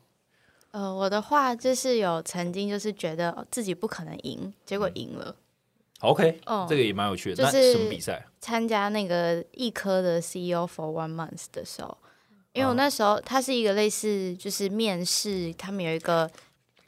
[0.72, 5.36] 呃，我的话就是有曾经就是觉得自己不可能赢，结果赢了。
[6.04, 7.44] OK，这个也蛮有趣的。
[7.44, 8.26] 就是什么比赛？
[8.42, 11.98] 参加那个易科的 CEO for One Month 的时候，
[12.52, 16.30] 因为我那时候它是一个类似就是面试，他们有一个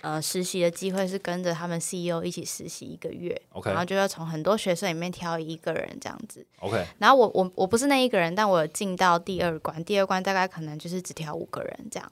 [0.02, 3.42] 呃实习的机会，是跟着他们 CEO 一起实习一个月。
[3.54, 6.46] OK，然后就要从很多学生里面挑一个人这样子。
[6.60, 12.12] OK，然后我我我不是那一个人，但我进到第二关，第二关大概可能就是只挑五个人这样。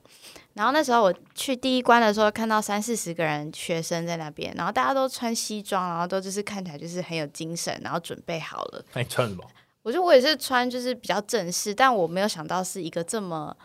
[0.54, 8.86] 然后那时候我去第一关的时候，看到三四十个人学生在那边，然后大家都穿西装，然后都就是看起来就是很有精神，然后准备好了。
[8.94, 9.44] 那你穿什么？
[9.82, 13.56] 我觉得我也是穿就是比较正式，但我没有想到是一个这么。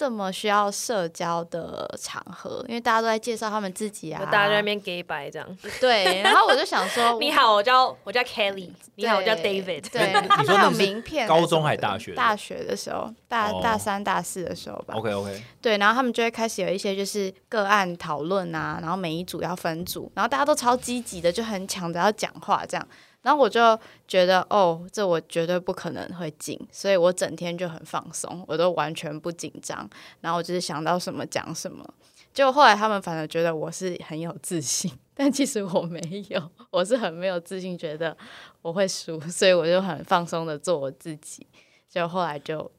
[0.00, 5.46] 这么需要社交的场合，因为大家都在介绍他们自己啊，大家在那边 gay 白这样。
[5.78, 9.84] 对，然后我就想说 你好，我叫我叫 Kelly，你好，我叫 David。
[9.92, 11.28] 对，他们有名片。
[11.28, 12.14] 高中还是大学？
[12.14, 14.94] 大学的时候，大大三、大四的时候吧。
[14.94, 15.42] OK OK。
[15.60, 22.88] 对，然后他们就会开始有一些就是个案讨论啊，然后每一组要分组，然后大家都超积极的，就很抢着要讲话这样。
[23.22, 23.78] 然后我就
[24.08, 29.88] 觉得，哦，这我绝对不可能会进，所以我整天就很放松，我都完全不紧张。
[30.20, 31.84] 然后我就是想到什么讲什么。
[32.32, 38.16] 就后来他们反而觉得我是很有自信， 但其实我没有，我是很没有自信，觉得
[38.62, 41.46] 我会输，所以我就很放松的做我自己。
[41.88, 42.70] 就后来就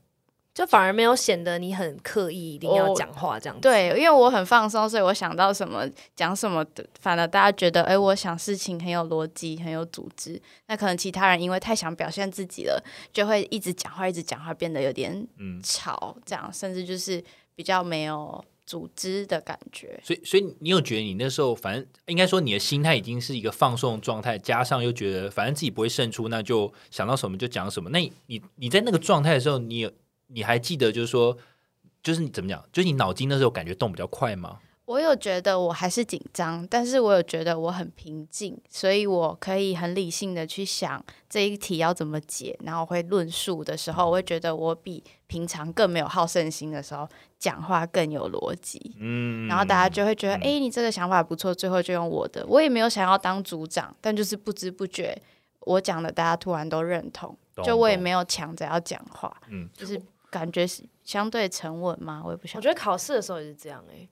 [0.53, 3.61] 就反而没有显得你很刻意一定要讲话这样子。
[3.61, 10.41] 对，因为我很放松，所以我想到什么讲什么的，反而大家觉得，哎、我想事情很有逻辑，很有组织。
[10.67, 12.83] 那可能其他人因为太想表现自己了，
[13.13, 17.23] 就会一直讲话，一直讲话，变得有点嗯，吵，这样甚至就是
[17.55, 19.97] 比较没有组织的感觉。
[20.03, 27.89] 所以所以你有觉得你那时候，反正应该说你的心态已经是一个放松的状态，加上又觉得反正自己不会胜出，那就想到什么就讲什么。
[27.89, 29.91] 那你你你在那个状态的时候，你有
[30.34, 31.38] 你还记得就是说，
[32.02, 34.60] 就是你怎么讲，就是你脑筋那时候感觉动比较快吗？
[34.86, 47.08] 我有觉得我还是紧张，但是我有觉得我很平静，所以我可以很理性的去想这一题要怎么解，然后会论述的时候，我会觉得我比平常更没有好胜心的时候
[47.39, 48.94] 讲话更有逻辑。
[49.00, 52.46] 嗯，然后大家就会觉得，嗯哎、你这个想法不错，最后就用我的。
[52.48, 55.17] 我也没有想要当组长，但就是不知不觉
[55.62, 62.62] 我讲的，大家突然都认同，就我也没有抢着要讲话，嗯，就是感觉是相对沉稳嘛，我也不想我。
[62.63, 64.08] 觉得考试的时候也是这样哎、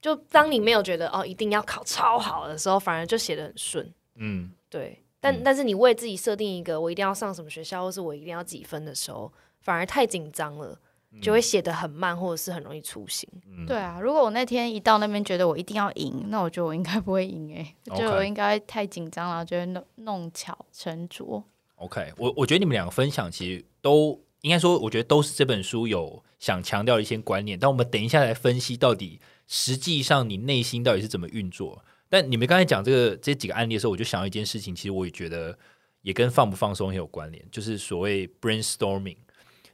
[0.00, 3.92] 就当你没有觉得哦一定要考超好的时候，反而就写的很顺。
[4.14, 10.78] 嗯对，但、嗯但是你为自己设定一个我一定要上什么学校，或是我一定要几分的时候，反而太紧张了，
[11.20, 13.28] 就会写的很慢，或者是很容易粗心。
[13.46, 21.42] 嗯对啊，如果我那天一到那边觉得我一定要赢，那我觉得我应该不会赢诶、我觉得我应该太紧张了，就会弄弄巧成拙。
[21.76, 27.58] OK，我我觉得你们两个分享其实都应该说，我觉得都是这本书有想强调的一些观念。
[27.58, 31.82] 但我们等一下来分析到底实际上你内心到底是怎么运作。
[32.10, 35.58] 但你们刚才讲这个这几个案例的时候，我就想到一件事情，其实我也觉得
[36.02, 39.16] 也跟放不放松很有关联，就是所谓 brainstorming。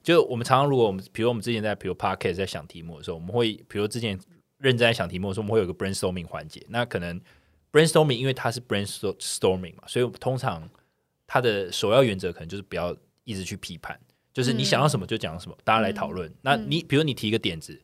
[0.04, 4.16] 就我们常常，如果我们比如我们之前在比如 podcast 在想题目的时候，我们会比如之前
[4.58, 6.64] 认真在想题目的时候，我们会有个 brainstorming 环节。
[6.68, 7.20] 那可能
[7.72, 10.70] brainstorming 因为它是 brainstorming 嘛，所以通常
[11.26, 14.00] 它的首要原则可能就是不要一直去批判，
[14.32, 16.32] 就是你想要什么就讲什么，大家来讨论。
[16.42, 17.80] 那你比如你提一个点子，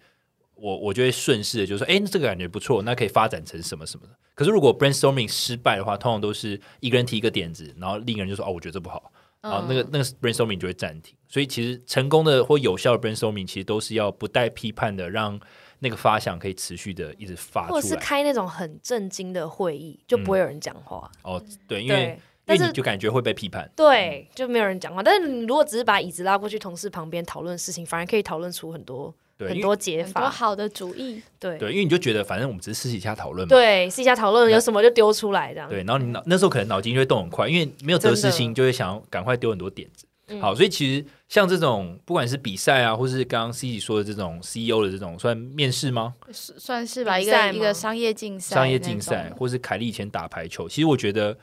[0.54, 4.12] 我我就会顺势的就说，哎、这个感觉不错，那可以发展成什么什么的。
[4.34, 9.12] 可是如果 brainstorming 失败的话，通常都是一个人提一个点子，然后另一个人就说，哦，我觉得这不好。
[9.42, 15.38] 然后那个那个 brainstorming 就会暂停，所以其实成功的或有效的 brainstorming 其实都是要不带批判的，让
[15.78, 17.94] 那个发想可以持续的一直发或者是。
[17.96, 21.08] 开那种很震惊的会议，就不会有人讲话。
[21.22, 23.68] 哦，对，因为但是你就感觉会被批判。
[23.74, 25.02] 对，就没有人讲话。
[25.02, 30.20] 但是你如果只是把椅子拉过去同事旁边讨论事情，反而可以讨论出很多，很多解法。
[30.20, 33.50] 很多好的主意，对对，因为你就觉得反正我们只是私底下讨论嘛。
[33.50, 35.68] 对，私下讨论有什么就丢出来这样。
[35.68, 40.06] 对，然后你脑那时候可能脑筋就会动很快，因为没有得失心，就会想要赶快丢很多点子。
[40.28, 46.14] 嗯好，所以其实像这种不管是比赛啊，或是刚刚 C C 说的这种 C E O 的这种算面试吗？
[46.32, 51.38] 算算是吧，一个一个商业竞赛，商业竞赛，，或是凯莉以前打排球，其实我觉得，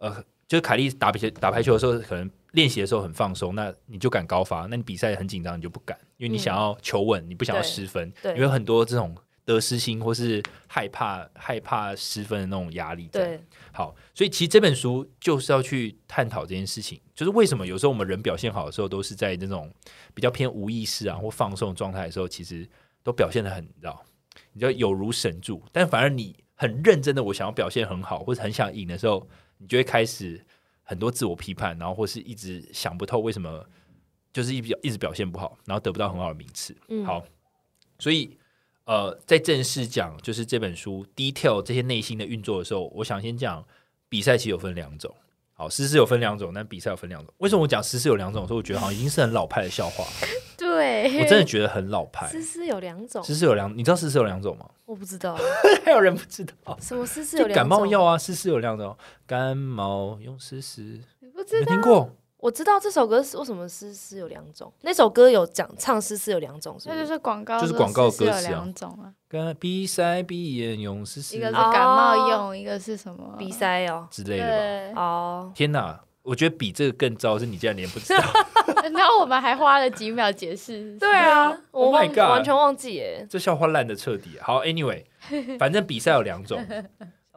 [0.00, 13.24] 呃，就是凯莉打排球打排球的时候，可能练习的时候很放松，那你就敢高发；那你比赛很紧张，你就不敢，因为你嗯想要求稳，你不想要失分，对因为很多这种得失心或是害怕害怕失分的那种压力在。
[13.24, 13.40] 对，
[13.72, 19.72] 好，所以其实这本书就是要去探讨这件事情，就是为什么有时候我们人表现好的时候，都是在那种
[20.14, 22.68] 比较偏无意识啊或放松的状态的时候，其实
[23.02, 24.04] 都表现的很，你知道，
[24.52, 25.62] 你就有如神助。
[25.72, 29.28] 但反而你很认真的，我想要表现很好，或者很想赢的时候，
[29.58, 30.44] 你就会开始
[30.82, 33.64] 很多自我批判，然后或是一直想不透为什么
[34.32, 36.76] 就是一表一直表现不好，然后得不到很好的名次。
[36.88, 37.24] 嗯，好，
[37.98, 38.36] 所以
[38.84, 43.66] 呃，在正式讲就是这本书 detail 这些内心的运作的时候，我想先讲
[44.08, 45.14] 比赛其实有分两种。
[45.54, 47.32] 好，诗诗有分两种，但比赛有分两种。
[47.38, 48.46] 为什么我讲诗诗有两种？
[48.46, 50.04] 所以我觉得好像已经是很老派的笑话，
[50.76, 52.26] 对，我真的觉得很老派。
[52.28, 54.68] 丝丝有两种，诗诗有两，你知道诗诗有两种吗？
[54.84, 55.36] 我不知道
[55.84, 56.78] 还有人不知道？
[56.80, 57.56] 什么丝丝有两种。
[57.56, 62.10] 感冒药啊，诗诗有两种，感冒用诗诗，你不知道没听过？
[62.38, 66.78] 我知道这首歌是为什么丝丝有两种，那首歌有讲唱丝丝有两种？
[66.84, 74.06] 那就是是广告，就是广告歌词啊两种啊，跟鼻塞、鼻炎用诗诗，一个是感冒用，一个是什么鼻塞哦。
[74.10, 76.00] 之类的哦，天哪！
[76.22, 78.20] 我觉得比这个更糟，是你竟然连不知道。
[78.96, 80.96] 然后我们还花了几秒解释。
[80.98, 83.26] 对啊，我 Oh my 忘 God 完全忘记耶。
[83.28, 84.38] 这笑话烂的彻底。
[84.40, 85.04] 好，Anyway，
[85.58, 86.64] 反正比赛有两种，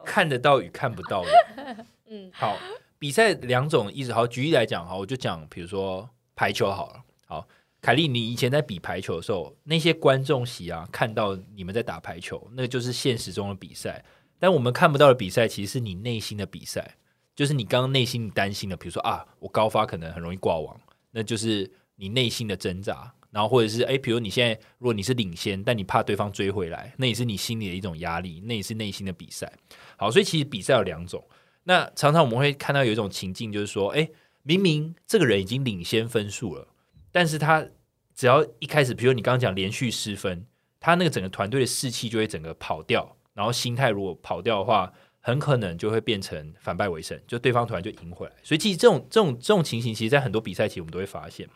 [0.04, 1.28] 看得到与看不到的。
[2.08, 2.56] 嗯，好，
[2.98, 4.12] 比赛两种意思。
[4.12, 7.02] 好，举例来讲，好，我就讲，比如说排球好了。
[7.26, 7.46] 好，
[7.80, 14.04] 凯莉，你以前在比排球的时候，那些观众席啊，看到你们在打排球，那就是现实中的比赛。
[14.38, 16.96] 但我们看不到的比赛，其实是你内心的比赛，
[17.36, 20.80] 就是你刚刚内心担心的，比如说啊，我高发可能很容易挂网，
[21.12, 29.52] 那就是你内心的挣扎，然后或者是哎，比如你现在如果你是领先，但你怕对方追回来，那也是你心里的一种压力，那也是内心的比赛。
[29.96, 31.24] 好，所以其实比赛有两种。
[31.64, 34.08] 那常常我们会看到有一种情境，就是说，哎，
[34.42, 36.68] 明明这个人已经领先分数了，
[37.12, 37.66] 但是他
[38.14, 40.46] 只要一开始，比如你刚刚讲连续失分，
[40.78, 44.92] 他那个整个团队的士气就会整个跑掉，然后心态如果跑掉的话。
[45.20, 48.32] 很可能就会变成反败为胜，就对方突然就赢回来。
[48.42, 51.48] 所以其实这种这种这种情形，其实，在很多比赛期我们都会发现。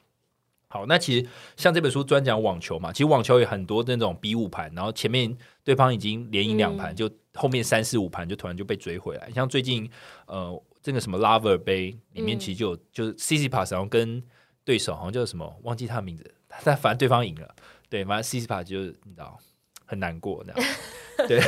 [0.68, 9.30] 好，那其实像这本书专讲网球嘛，其实网球有很多那种比五盘，然后前面对方已经连赢两盘，就后面三四五盘就突然就被追回来。
[9.30, 9.88] 像最近
[10.26, 14.20] 呃这个什么 Lover 杯里面，其实就就是 C C Pass，然后跟
[14.64, 17.54] 对手好像叫什么忘记他的名字，但反正对方赢了，
[17.88, 19.38] 对，反正 C C Pass 就你知道
[19.86, 20.74] 很难过那样，
[21.28, 21.40] 对，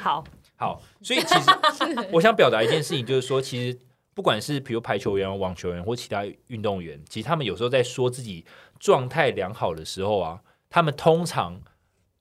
[0.00, 0.24] 好。
[0.56, 1.50] 好，所以其实
[2.12, 3.78] 我想表达一件事情，就是说，其实
[4.14, 8.44] 不管是比如排球员、网球员或其他运动员，其实他们有时候在说自己
[8.80, 10.40] 状态良好的时候啊，
[10.70, 11.60] 他们通常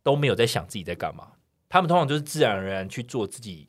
[0.04, 1.30] 都没有在想自己在干嘛，
[1.69, 3.67] 他们通常就是自然而然去做自己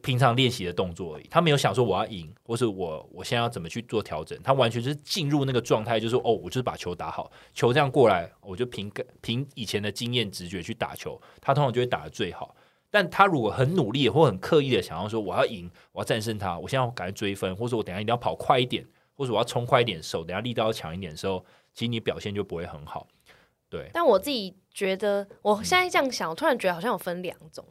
[0.00, 1.26] 平常练习的动作而已。
[1.28, 8.88] 他没有想说我要赢，或是我我现在要怎么去做调整，他完全就是进入那个状态，就是哦，我就是把球打好，球这样过来，我就凭
[9.20, 12.54] 凭以前的经验直觉去打球，他通常就会打的最好。
[12.90, 21.44] 但他如果很努力或很刻意的想要说我要赢，我要战胜他，我现在赶快追分，或者我等下一定要跑快一点，或者我要冲快一点，手等下力道要强一点的时候，
[21.74, 23.06] 其实你表现就不会很好。
[23.68, 23.90] 对。
[23.92, 27.64] 但我自己觉得，我现在这样想，我突然觉得好像有分两种，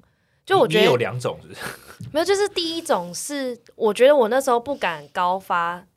[0.46, 1.40] 就我觉得有两种，
[2.12, 5.88] 没有，就是第一种是我觉得我那时候不敢高发。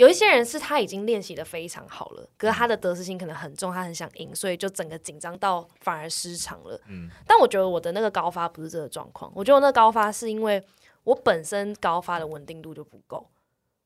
[0.00, 6.80] 有一些人是他已经练习的非常好了，可是他的得失心可能很重，他很想赢，所以就整个紧张到反而失常了。
[6.88, 10.64] 嗯，但我觉得我的那个高发不是这个状况，我觉得我那高发是因为
[11.04, 13.28] 我本身高发的稳定度就不够。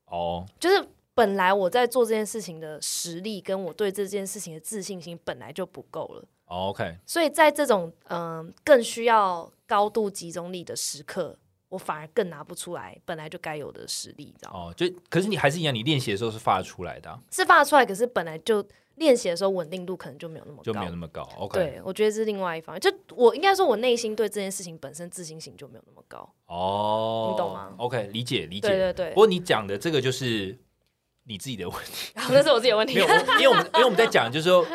[0.05, 6.23] 哦，就是本来我在做这件事情的实力跟我对这件事情的自信心本来就不够了。
[6.45, 11.37] OK，所以在这种嗯更需要高度集中力的时刻。
[11.75, 14.59] 我反而更拿不出来本来就该有的实力，知道吗？
[14.59, 17.85] 哦，就可是你还是一样，你练习的时候是发得出来的，是发得出来。
[17.85, 21.29] 可是本来就练习的时候稳定度可能就没有那么高，就没有那么高。
[21.37, 22.79] OK，对我觉得是另外一方面。
[22.79, 26.27] 就我应该说，我内心对这件事情本身自信心就没有那么高。
[26.45, 28.69] 哦，你懂吗？OK，理解理解。
[28.69, 29.09] 对对对。
[29.09, 30.57] 不过你讲的这个就是
[31.25, 32.93] 你自己的问题， 那是我自己的问题。
[32.95, 33.07] 没有，
[33.39, 34.65] 因为我们因为我们在讲， 就是说，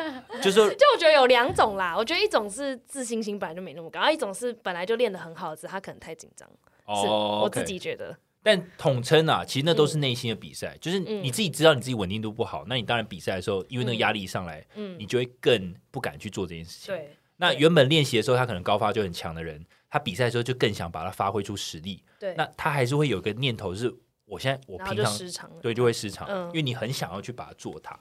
[0.42, 1.96] 就是说，就我觉得有两种啦。
[1.96, 6.46] 我觉得一种是自信心本来就没那么高，然后一种是本来就练得很好，只是他可能太紧张。
[6.90, 16.94] 哦，我自己觉得，但统称啊，其实那都是内心的比赛，就是你自己知道你自己稳定度不好，那你当然比赛的时候，因为那个压力上来，嗯，你就会更不敢去做这件事情。
[16.94, 22.02] 对，那原本练习的时候他可能高发就很强的人，他比赛的时候就更想把它发挥出实力。
[22.18, 27.98] 对，那他还是会有个念头是，我现在我平常失常，对，就会失常，因为你很想要去把它做它。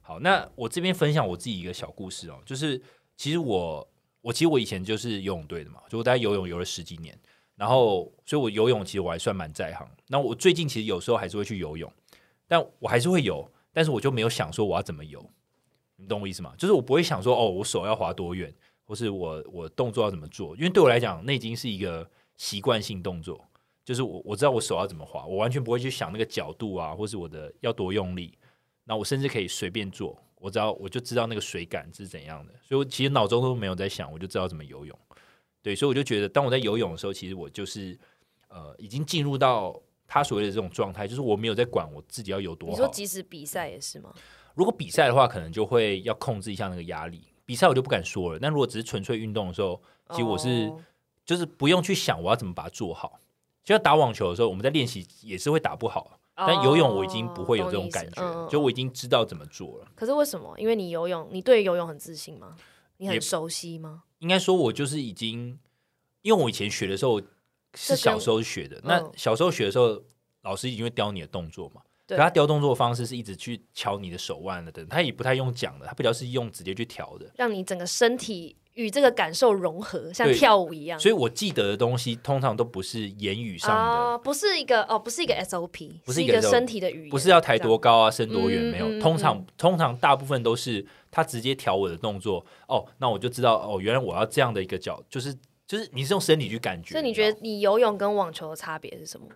[0.00, 2.80] 好，那我这边分享我自己一个小故事哦，就是
[3.16, 3.88] 其实我
[4.20, 7.18] 我其实我以前就是游泳队的嘛，就我在游泳游了十几年。
[7.62, 9.88] 然后，所以我游泳其实我还算蛮在行。
[10.08, 11.92] 那我最近其实有时候还是会去游泳，
[12.48, 15.24] 但我还是会游，但是我就没有想说我要怎么游，
[15.94, 16.52] 你懂我意思吗？
[16.58, 18.52] 就是我不会想说哦，我手要滑多远，
[18.84, 23.40] 或是我我动作要怎么做，因为对我来讲，那已经是一个习惯性动作。
[23.84, 28.36] 就是我我知道我手要怎么滑，我完全不会去想那个角度啊，或是我的要多用力。
[28.82, 34.98] 那我甚至可以随便做，我知道我就知道那个水感是怎样的，所以我其实脑中都没有在想，我就知道怎么游泳。
[35.62, 37.96] 对，所以我就觉得，当我在游泳的时候，其实我就是
[38.48, 42.72] 呃，已经进入到他所谓的这种状态，就是我没有在管我自己要游多好。
[42.72, 44.12] 你说即使比赛也是吗？
[44.54, 47.22] 如果比赛的话，可能就会要控制一下那个压力。
[47.46, 48.38] 比赛我就不敢说了。
[48.38, 50.70] 但如果只是纯粹运动的时候，其实我是
[51.24, 53.18] 就是不用去想我要怎么把它做好。
[53.64, 59.86] 就像打网球的时候，我们在练习也是会打不好，但游泳我已经不会有这种感觉，就我已经知道怎么做了。
[59.94, 60.54] 可是为什么？
[60.58, 62.56] 因为你游泳，你对游泳很自信吗？
[63.02, 64.04] 你很熟悉吗？
[64.20, 65.58] 应该说，我就是已经，
[66.20, 67.20] 因为我以前学的时候
[67.74, 68.80] 是小时候学的。
[68.84, 70.00] 那小时候学的时候，
[70.42, 71.82] 老师已经会雕你的动作嘛。
[72.06, 80.98] 可他雕动作的方式是一直去敲你的手腕的，等他也不太用讲的，他比较是用直接去调的，让你整个身体与这个感受融合，像跳舞一样。
[80.98, 83.70] 所以我记得的东西通常都不是言语上
[84.12, 89.00] 的，不是一个哦，不是一个 SOP，不是一个身体的语言，不是要抬多高啊，伸多远，没有。
[89.00, 90.84] 通常通常大部分都是。
[91.14, 96.92] 他直接调我的动作，哦，那我就知道，哦，原来我要这样的一个脚，就是就是你是用身体去感觉。
[96.92, 99.26] 所以你觉得你游泳跟网球的差别是什么？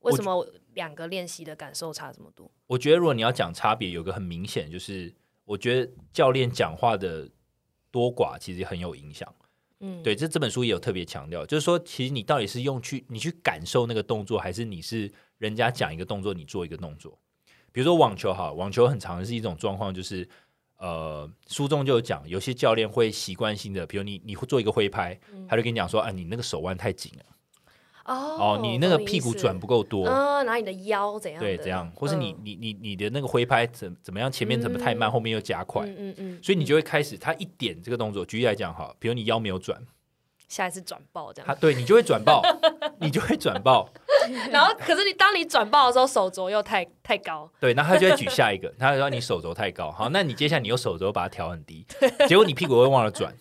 [0.00, 2.50] 为什么两个练习的感受差这么多？
[2.66, 5.10] 我觉得如果你要讲差别，有个很明显，就是
[5.46, 7.26] 我觉得教练讲话的
[7.90, 9.32] 多寡其实很有影响。
[9.80, 17.18] 嗯，对，这这本书也有特别强调，就是说，其实你到底是用去你去感受那个动作，还是你是人家讲一个动作，你做一个动作？
[17.72, 20.28] 比如说网球，哈，网球很常是一种状况，就是。
[20.80, 25.18] 呃，书中就有讲，有些教练会习惯性的，比如你你会做一个挥拍，
[25.48, 27.24] 他就跟你讲说，啊，你那个手腕太紧了，
[28.08, 31.46] 哦哦，你那个屁股转不够多，嗯，然后你的腰怎样的？
[31.46, 32.38] 对，怎样，或是你嗯。
[32.42, 35.12] 你你你的那个挥拍怎怎么样，前面怎么太慢，嗯。
[35.12, 39.78] 后面又加快，嗯嗯嗯，所以你就会开始，他一点这个动作，举例来讲哈，比如你腰没有转，
[40.48, 41.58] 下一次转爆这他样。
[41.60, 42.42] 对你就会转爆，
[43.00, 43.88] 你就会转爆，
[44.50, 51.84] 然后可是你当你转爆的时候，手肘又太太高，对，然后他就会举下一个，他说你手肘太高，好，那你接下来你用手肘把它调很低，
[52.26, 53.34] 结果你屁股会忘了转，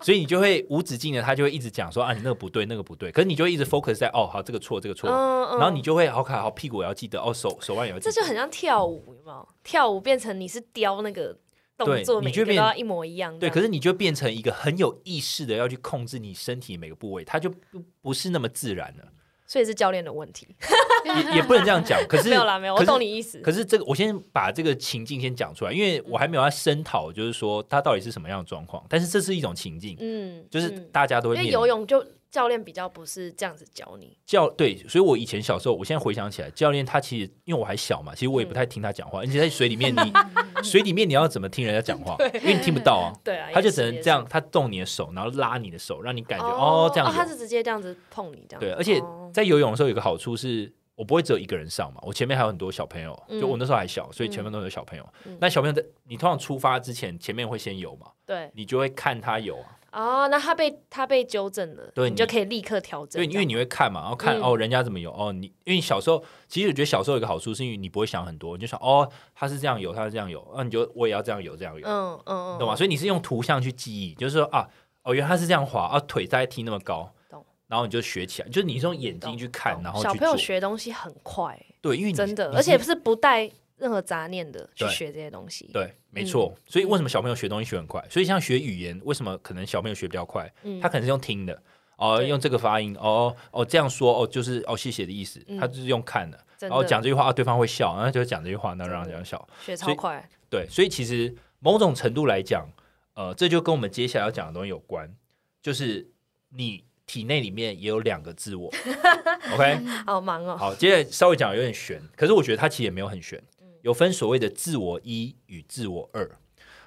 [0.00, 9.48] 所以你就会无止境的，他就会一直讲说啊，你那个不对，那个不对，可是你就一直 focus 在哦，好，这个错，这个错，嗯嗯，然后你就会好卡好屁股也要记得，哦，手手腕也要记得，这就很像跳舞，有没有？
[9.64, 11.36] 跳舞变成你是雕那个
[11.76, 13.38] 动作，你就变每一个都要一模一样。
[13.38, 19.08] 对，可是是你就变成一个很有意识的要去控制你身体每个部位，它就不不是那么自然了，
[19.46, 20.48] 所以是教练的问题。
[21.06, 23.38] 也也不能这样讲，可是 没有啦，没有，我可是懂你意思。
[23.40, 28.84] 可是这个，我先把这个情境先讲出来，因为我还没有要声讨，就是说他到底是什么样的状况。
[28.88, 32.04] 但是这是一种情境，嗯，就是嗯大家都会因为游泳就
[32.36, 40.12] 教练比较不是这样子教你，教对，所以我以前小时候，我现在回想起来，教练他其实因为我还小嘛，其实我也不太听他讲话，而且在水里面你
[40.62, 42.14] 水里面你要怎么听人家讲话？
[42.34, 43.08] 因为你听不到啊。
[43.24, 48.60] 对啊，他就只能这样，他动你的手，然后拉你的手，让你感觉哦哦这样子他是直接这样子碰你这样。
[48.60, 49.30] 对，而且哦。
[49.32, 53.40] 在游泳的时候有个好处是，我不会只有一个人上嘛，我前面还有很多小朋友，嗯。
[53.40, 55.08] 就我那时候还小，所以前面都有小朋友。
[55.24, 55.38] 嗯。
[55.40, 58.50] 那小朋友在你通常出发之前，前面会先游嘛，对。
[58.52, 72.76] 你就会看他游啊，哦，那他被他被纠正了，对你你就可以立刻调整这对，因为你会看嘛，然后看、嗯哦人家怎么游，哦你因为你小时候其实我觉得小时候有一个好处是因为你不会想很多，你就想哦他是这样游，他是这样游，那、你就我也要这样游这样游，嗯嗯嗯，懂吗？
[72.76, 74.68] 所以你是用图像去记忆，就是说啊
[75.02, 77.44] 哦原来他是这样滑，啊腿在踢那么高懂。
[77.68, 85.70] 然后你就学起来，就是你是用眼睛去看，然后小朋友学东西很快，对，因为你真的，而且是不带任何杂念的去对学这些东西。
[85.72, 86.54] 对，没错。
[86.66, 88.04] 所以为什么小朋友学东西学很快？
[88.08, 90.50] 所以像学语言，为什么可能小朋友学比较快？
[90.62, 91.62] 嗯他可能是用听的，
[91.96, 99.48] 哦，用这个发音，哦哦这样说，哦就是哦谢谢的意思，嗯他就是用看的，然后的讲这句话，啊对方会笑，然后就讲这句话，那让人家笑。
[99.64, 102.66] 学超快，对，所以其实某种程度来讲，
[103.14, 105.14] 呃，这就跟我们接下来要讲的东西有关，
[105.62, 106.10] 就是
[106.50, 108.68] 你体内里面也有两个自我，
[109.54, 109.78] OK。
[110.06, 110.56] 好忙哦。
[110.56, 113.40] 好，接着稍微讲有点悬，可是我觉得它其实也没有很悬，
[113.86, 116.28] 有分所谓的自我一与自我二。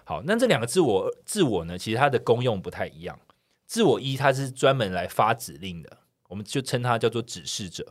[0.04, 3.18] 好，那这两个自我自我呢，其实它的功用不太一样。
[3.66, 5.98] 自我一它是专门来发指令的，
[6.28, 7.86] 我们就称它叫做指示者；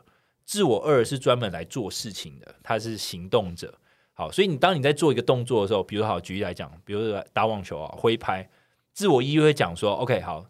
[0.45, 3.73] 自我二是专门来做事情的，它是行动者。
[4.13, 7.01] 好，所以你当你在做一个动作的时候，比如好举例来讲，比如
[7.33, 8.47] 打网球啊，挥拍，
[8.93, 10.45] 自我一会讲说，OK，好，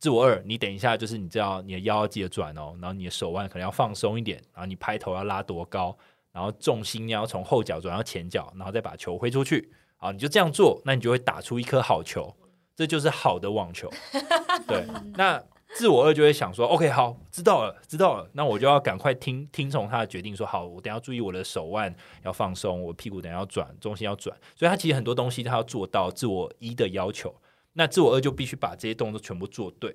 [0.00, 5.96] 自我二，你等一下就是你知道你的腰要记得转哦，然后你的手腕可能要放松一点，然后你拍头要拉多高，
[6.32, 9.72] 然后重心要从后脚转到前脚，然后再把球挥出去。
[9.96, 12.34] 好，你就这样做，那你就会打出一颗好球，
[12.74, 13.90] 这就是好的网球。
[14.66, 15.42] 对，那
[15.74, 27.34] 自我二就会想说，OK，好，知道了，知道了，那我就要赶快听听从他的决定，说好，我等下注意我的手腕要放松，我屁股等下要转，重心要转，所以他其实很多东西他要做到自我一的要求，
[27.74, 29.94] 那自我二就必须把这些动作全部做对。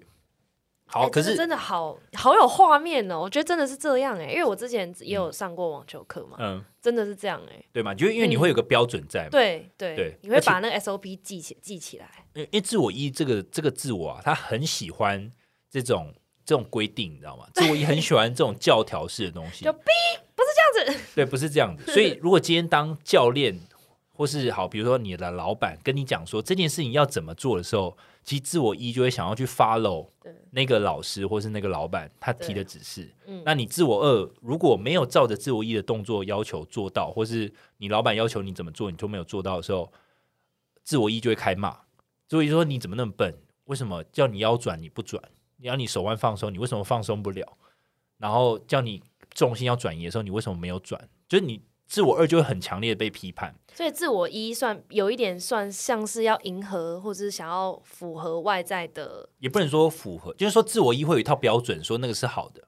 [0.88, 7.64] 好，可是真的好好有画面哦，我觉得真的是这样哎，因为我之前也有上过网球课嘛，嗯，真的是这样哎。
[7.74, 12.10] 对嘛，就因为你会有个标准在嘛，对对对你会把那个 SOP 记起记起来。
[12.34, 15.32] 因为因为自我一这个这个自我啊，他很喜欢
[15.70, 16.14] 这种
[16.46, 17.46] 这种规定，你知道吗？
[17.54, 19.90] 自我一很喜欢这种教条式的东西，就 B
[20.36, 21.92] 不是这样子，对，不是这样子。
[21.92, 23.60] 所以如果今天当教练
[24.14, 30.10] 或是好，比如说你的老板跟你讲说这件事情要怎么做的时候，其实自我一就会想要去 follow
[30.50, 33.08] 那个老师或是那个老板他提的指示。
[33.28, 39.94] 嗯那你自我二如果没有照着自我一的动作要求做到，或是你老板要求你怎么做你都没有做到的时候，
[40.84, 41.78] 自我一就会开骂。
[42.28, 43.38] 自我一说你怎么那么笨？
[43.66, 45.22] 为什么叫你腰转你不转？
[45.58, 47.58] 你要你手腕放松，你为什么放松不了？
[48.18, 49.04] 然后叫你
[49.36, 51.08] 重心要转移的时候，你为什么没有转？
[51.30, 53.56] 就是你自我二就会很强烈的被批判。
[53.74, 62.68] 所以自我一算有一点算像是要迎合或者是想要符合外在的，也不能说符合，就是说自我一会有一套标准，说那个是好的，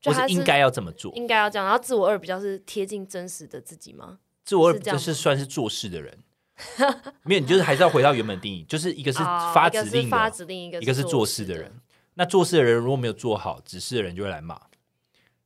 [0.00, 1.12] 就是应该要这么做。
[1.14, 4.18] 应该要这样，然后自我二比较是贴近真实的自己吗？
[4.44, 6.18] 自我二就是算是做事的人，
[7.22, 11.72] 没有，你就是还是要回到原本定义，就是一个是啊发指令的，指令，一个一个是做做事的人。。
[12.18, 14.58] 那做事的人如果没有做好，指示的人就会来骂，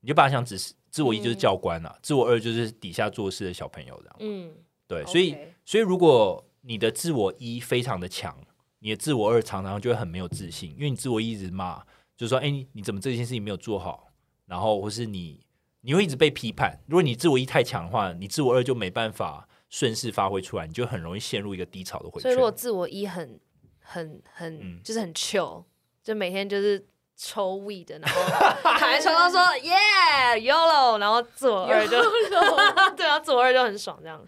[0.00, 0.74] 你就把他想指示。
[0.90, 4.16] 自我一就是教官啊，自我二就是底下做事的小朋友这样。
[4.18, 4.52] 嗯，
[4.86, 8.36] 对，所以所以如果你的自我一非常的强，
[8.80, 11.82] 你的自我二常常就会很没有自信，因为你自我一一直骂，
[12.16, 14.08] 就是说，哎、你你怎么这件事情没有做好？
[14.46, 15.40] 然后或是你
[15.82, 16.80] 你会一直被批判。
[16.86, 22.22] 如果你自我一太强的话，你自我二就没办法顺势发挥出来，你就很容易陷入一个低潮的回圈。
[22.22, 23.38] 所以如果自我一很
[23.78, 25.64] 很很、嗯就是很 chill，
[26.02, 26.84] 就每天就是
[27.22, 28.22] 抽 weed，然后
[28.62, 32.00] 躺在床上说 yeah yolo，然后自我二就
[32.96, 34.18] 对啊，自我二就很爽，这样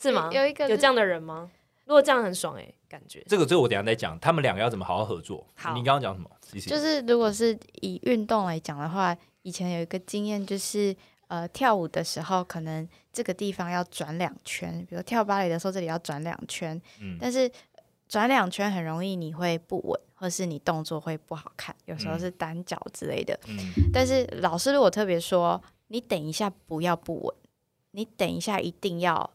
[0.00, 0.30] 是吗？
[0.32, 1.50] 有有一个有这样的人吗？
[1.84, 5.46] 如果这样很爽哎、感觉这个这个我等下再讲，他们两个要怎么好好合作。
[5.54, 6.30] 好你刚刚讲什么？
[6.66, 10.96] 就是如果是以运动来讲的话，以前有一个经验就是。
[11.26, 17.50] 呃，跳舞的时候可能这个地方要转两圈，比如跳芭蕾的时候这里要转两圈，嗯但是
[18.14, 23.36] 转两圈很容易你会不稳，或是你动作会不好看，有时候嗯是单脚之类的。
[23.48, 23.58] 嗯
[23.92, 27.34] 但是老师如果特别说，你等一下不要不稳，
[27.90, 29.28] 你等一下一定要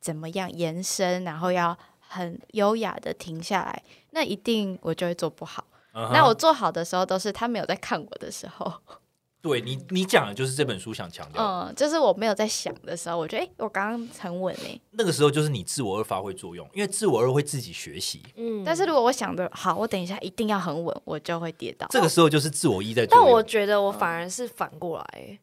[0.00, 5.66] 怎么样延伸，然后要很优雅的停下来，那一定我就会做不好。
[5.92, 8.72] 那我做好的时候，都是他没有在看我的时候，
[9.44, 21.86] 对你你讲的就是这本书想强调，嗯，就是我没有在想的时候，我觉得，哎、我刚刚很稳哎、那个时候就是你自我二发挥作用，因为自我二会自己学习，嗯，但是如果我想的好，我等一下一定要很稳，我就会跌倒。
[21.90, 23.22] 这个时候就是自我一在作但。
[23.22, 25.38] 我觉得我反而是反过来欸、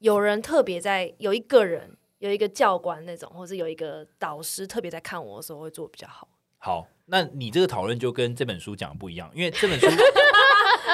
[0.00, 6.28] 有人特别在有一个人有一个教官那种，或是有一个导师特别在看我的时候会做比较好。
[6.58, 9.86] 好，那你这个讨论就跟这本书讲的不一样，因为这本书，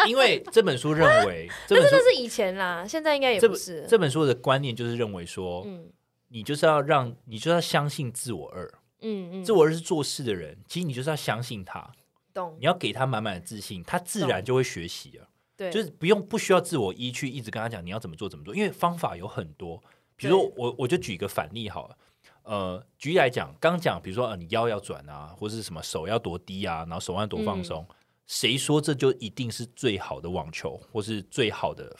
[0.06, 3.86] 因为这本书认为这本书这是以前啦，现在应该也不是。
[3.88, 5.88] 这本书的观念就是认为说，嗯
[6.28, 8.66] 你就是要让你就要相信自我二，
[9.02, 11.88] 嗯嗯，自我二是做事的人，其实你就是要相信他，
[12.32, 15.28] 懂你要给他满满的自信，他自然就会学习了。
[15.56, 19.80] 对，就是不用不需要自我一去一直跟他讲你要怎么做怎么做，因为方法有很多。
[20.16, 21.96] 比如说我我就举一个反例好了，
[22.42, 27.86] 呃，举例来讲，刚讲比如说呃你腰要转啊，或是什么手要多低啊，然后手腕多放松，
[28.26, 31.94] 谁说这就一定是最好的网球或是最好的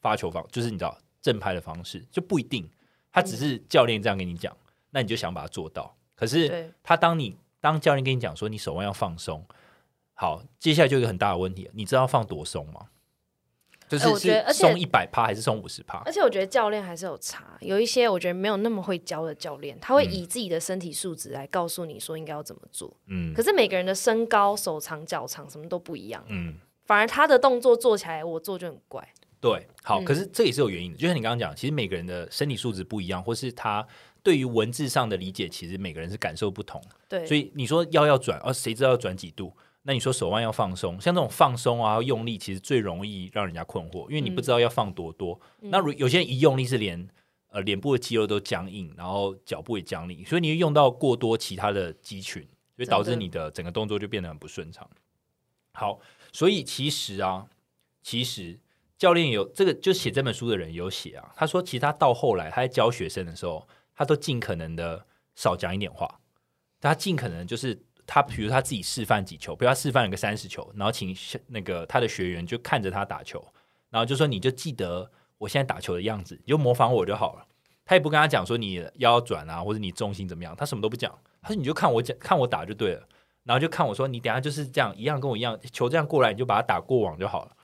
[0.00, 2.68] 发球方，就是你知道正拍的方式就不一定，
[3.12, 4.56] 他只是教练这样跟你讲，
[4.90, 5.94] 那你就想把它做到。
[6.14, 9.44] 可是他当你当教练跟你讲说你手腕要放松，
[10.14, 12.88] 好，接下来就有一个很大的问题，你知道放多松吗？
[13.98, 15.98] 就是哎我觉得是而且松一百趴还是送五十趴？
[16.04, 22.92] 而且我觉得教练还是有差，有一些我觉得没有那么会教的教练，他会嗯以自己的身体素质来告诉你说应该要怎么做。
[23.06, 29.06] 嗯可是每个人的身高、手长、脚长什么都不一样，嗯，反而他的动作做起来我做就很怪。
[29.40, 33.84] 对，好，嗯可是这也是有原因的，就像你刚刚讲，其实每个人的身体素质不一样，或是他
[34.22, 36.80] 对于文字上的理解，其实每个人是感受不同。
[37.08, 39.52] 对，所以你说腰要转，哦，谁知道要转几度？
[39.84, 45.40] 那你说手腕要放松，像这种放松啊、用力，其实最容易让人家困惑，因为你不知道要放多多。
[45.58, 47.08] 那如有些人一用力是连
[47.48, 52.42] 呃脸部的肌肉都僵硬，然后脚部也僵硬，所以你会用到过多其他的肌群，
[52.76, 54.88] 所以导致你的整个动作就变得很不顺畅。
[55.72, 55.98] 好，
[56.32, 57.46] 所以其实啊，
[58.02, 58.60] 其实
[58.96, 63.66] 教练有这个，就写这本书的人有写啊，他说其实他到后来他在教学生的时候，
[63.96, 65.04] 他都尽可能的
[65.34, 66.20] 少讲一点话，
[66.80, 71.16] 他尽可能就是他，比如他自己示范几球，比如他示范了个三十球，然后请
[71.48, 73.42] 那个他的学员就看着他打球，
[73.90, 77.46] 然后就说你就记得我现在打球的样子，你就模仿我就好了。
[77.84, 83.08] 他也不跟他讲说你腰要转啊，或者你重心怎么样，他什么都不讲，他说你就看我讲，看我打就对了，
[83.44, 87.56] 然后就看我说你等下就是这样一样跟我一样，球这样过来你就把它打过网就好了，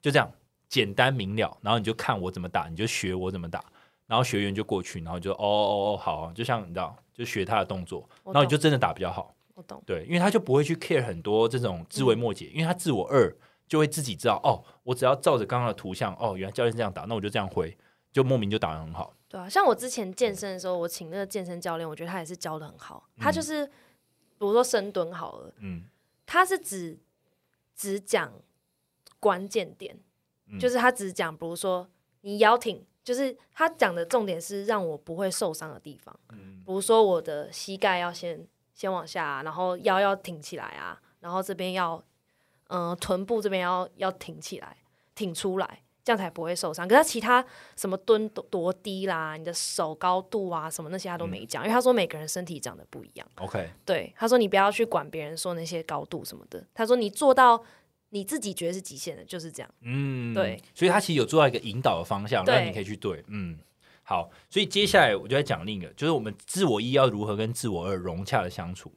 [0.00, 0.30] 就这样
[0.68, 3.62] 简单明了，然后你就看我怎么打，你就学我怎么打，
[4.06, 9.34] 然后学员就过去，然后就哦哦哦好啊，就像你知道，就学他的动作，然后你就真的打比较好。
[9.58, 9.82] 我懂。
[9.84, 13.36] 对，因为他就不会去 care 很多这种枝微末节，因为他自我二
[13.66, 17.76] 就会自己知道哦，我只要照着刚刚的图像，哦，原来教练这样打，那我就这样挥，
[18.12, 19.12] 就莫名就打的很好。
[19.28, 23.08] 对啊，像我之前健身的时候，我请那个健身教练，我觉得他也是教的很好。
[23.18, 23.72] 他就是，比
[24.38, 25.84] 如说深蹲好了，嗯
[26.24, 26.98] 他是只
[27.74, 28.32] 只讲
[29.18, 29.98] 关键点，
[30.46, 31.86] 嗯就是他只讲，比如说
[32.20, 38.46] 你腰挺，就是他讲的重点是让我不会受伤的地方，嗯比如说我的膝盖要先
[38.78, 42.00] 先往下啊、然后腰要挺起来啊，然后这边要，
[42.68, 44.76] 嗯、臀部这边要要挺起来，
[45.16, 45.82] 挺出来。
[46.04, 46.88] 这样才不会受伤。
[46.88, 47.44] 可是他其他
[47.76, 53.28] 什么蹲多多低啦，你的手高度啊，什么那些他都没讲，因为他说每个人身体长得不一样。
[53.34, 56.64] ，OK，对，他说你不要去管别人说那些高度什么的。
[56.72, 57.62] 他说你做到
[58.08, 59.70] 你自己觉得是极限的，就是这样。
[59.82, 63.58] 嗯，对，所以他其实有做到一个引导的方向，对让你可以去对，嗯，
[64.08, 68.90] 好，所以接下来我就在讲另一个，就是我们自我一要如何跟自我二融洽的相处。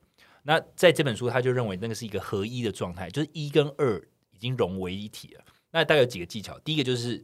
[0.44, 4.02] 那在这本书，他就认为那个是一个合一的状态，就是一跟二
[4.32, 5.44] 已经融为一体了。
[5.72, 7.22] 那大概有几个技巧，第一个就是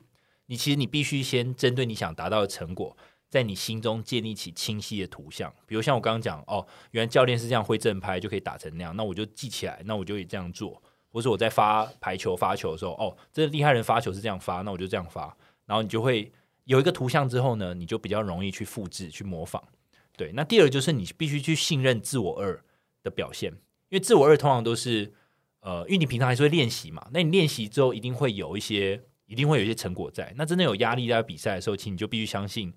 [0.47, 2.97] 你其实你必须先针对你想达到的成果，
[3.29, 5.49] 在你心中建立起清晰的图像。
[5.65, 10.83] 比如像我刚刚讲，哦，原来教练是这样挥正拍就可以打成那样，那我就记起来，那我就也这样做。
[11.09, 15.33] 或者我在发排球发球的时候，哦，这个厉害人发球是这样发，那我就这样发，
[15.65, 16.29] 然后你就会
[16.67, 19.63] 有一个图像之后呢，你就比较容易去复制、去模仿。
[20.17, 22.61] 对，那第二就是你必须去信任自我二
[23.03, 23.51] 的表现，
[23.89, 25.13] 因为自我二通常都是
[25.61, 30.33] 呃，因为你平常还是会练习嘛，那你练习之后一定会有一些，一定会有一些成果在。
[30.35, 32.73] 那真的有压力在比赛的时候，其实你就必须相信，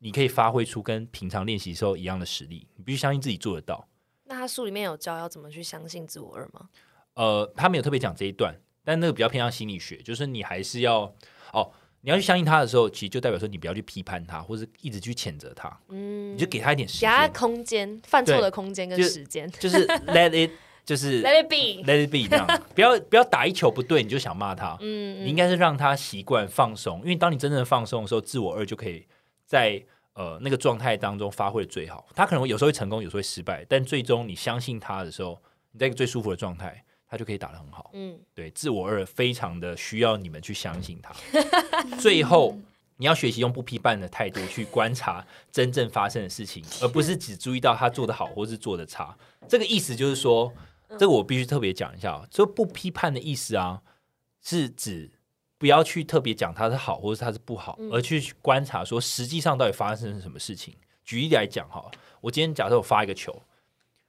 [0.00, 3.88] 你可以发挥出跟平常练习时候一样的实力，你必须相信自己做得到。
[4.24, 6.68] 那他书里面有教要怎么去相信自我二吗？
[7.14, 8.54] 呃，他没有特别讲这一段，
[8.84, 11.14] 但那个比较偏向心理学，就是你还是要
[11.52, 11.70] 哦，
[12.02, 20.50] 你要去相信他的时候，其实就代表说你不要去批判他，或者一直去谴责他，嗯，你就给他一点时间给他间，空间，犯错的空间跟时间就是 let it，
[20.84, 21.84] 就是 Let it be。
[21.84, 29.06] let it be 这样，不要不要打一球不对你就想骂他，嗯，你应该是让他习惯放松，因为当你真正的放松的时候，自我二就可以
[29.46, 29.80] 在
[30.14, 32.08] 呃那个状态当中发挥的最好。
[32.16, 35.40] 他可能有时候会成功，有时候会失败，但最终你相信他的时候，
[35.70, 37.90] 你在一个最舒服的状态，他就可以打得很好。
[37.92, 41.14] 嗯，对，自我二非常的需要你们去相信他。
[42.00, 42.56] 最后，
[42.96, 49.14] 你要学习用不批判的态度去观察真正发生的事情，而不是只注意到他做的好或是做的差。
[49.46, 50.50] 这个意思就是说，
[50.92, 53.82] 这个我必须特别讲一下哦，这不批判的意思啊，
[54.40, 55.10] 是指
[55.58, 60.74] 不要去特别讲他是好或者他是不好，而去观察说实际上到底发生了什么事情。
[61.04, 61.90] 举例来讲哈，
[62.22, 63.42] 我今天假设我发一个球，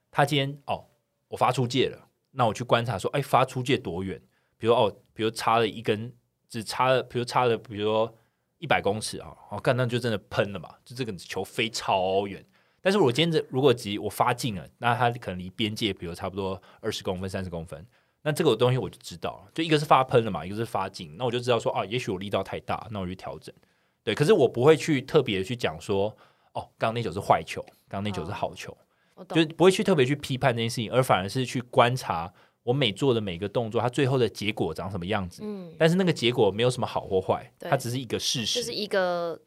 [0.09, 0.85] 他今天哦，
[1.27, 4.21] 我发出界了，那我去观察说，哎，发出界多远？
[4.57, 6.13] 比如哦，比如插了一根，
[6.49, 8.13] 只插了，比如插了，比如说
[8.57, 12.45] 一百公尺啊，哦，干那就真的喷了嘛，就这个球飞超远。
[12.81, 17.85] 但是我今天这如果急我发近了，那它可能离边界，比如差不多二十公分、三十公分，
[18.23, 23.53] 那这个东西我就知道了，就一个是发喷了嘛，一个是发近，那我就知道说啊，也许我力道太大，那我就调整。
[24.03, 26.09] 对，可是我不会去特别去讲说，
[26.53, 28.77] 哦，刚刚那球是坏球，刚刚那球是好球，我
[29.15, 29.45] 懂就。
[29.55, 32.33] 不会去特别去批判这件事情，而反而是去观察
[32.63, 35.41] 我每做的每个动作，它最后的结果长什么样子。
[35.43, 38.59] 嗯，但是那个结果没有什么好或坏，它只是一个事实。
[38.59, 39.39] 就是一个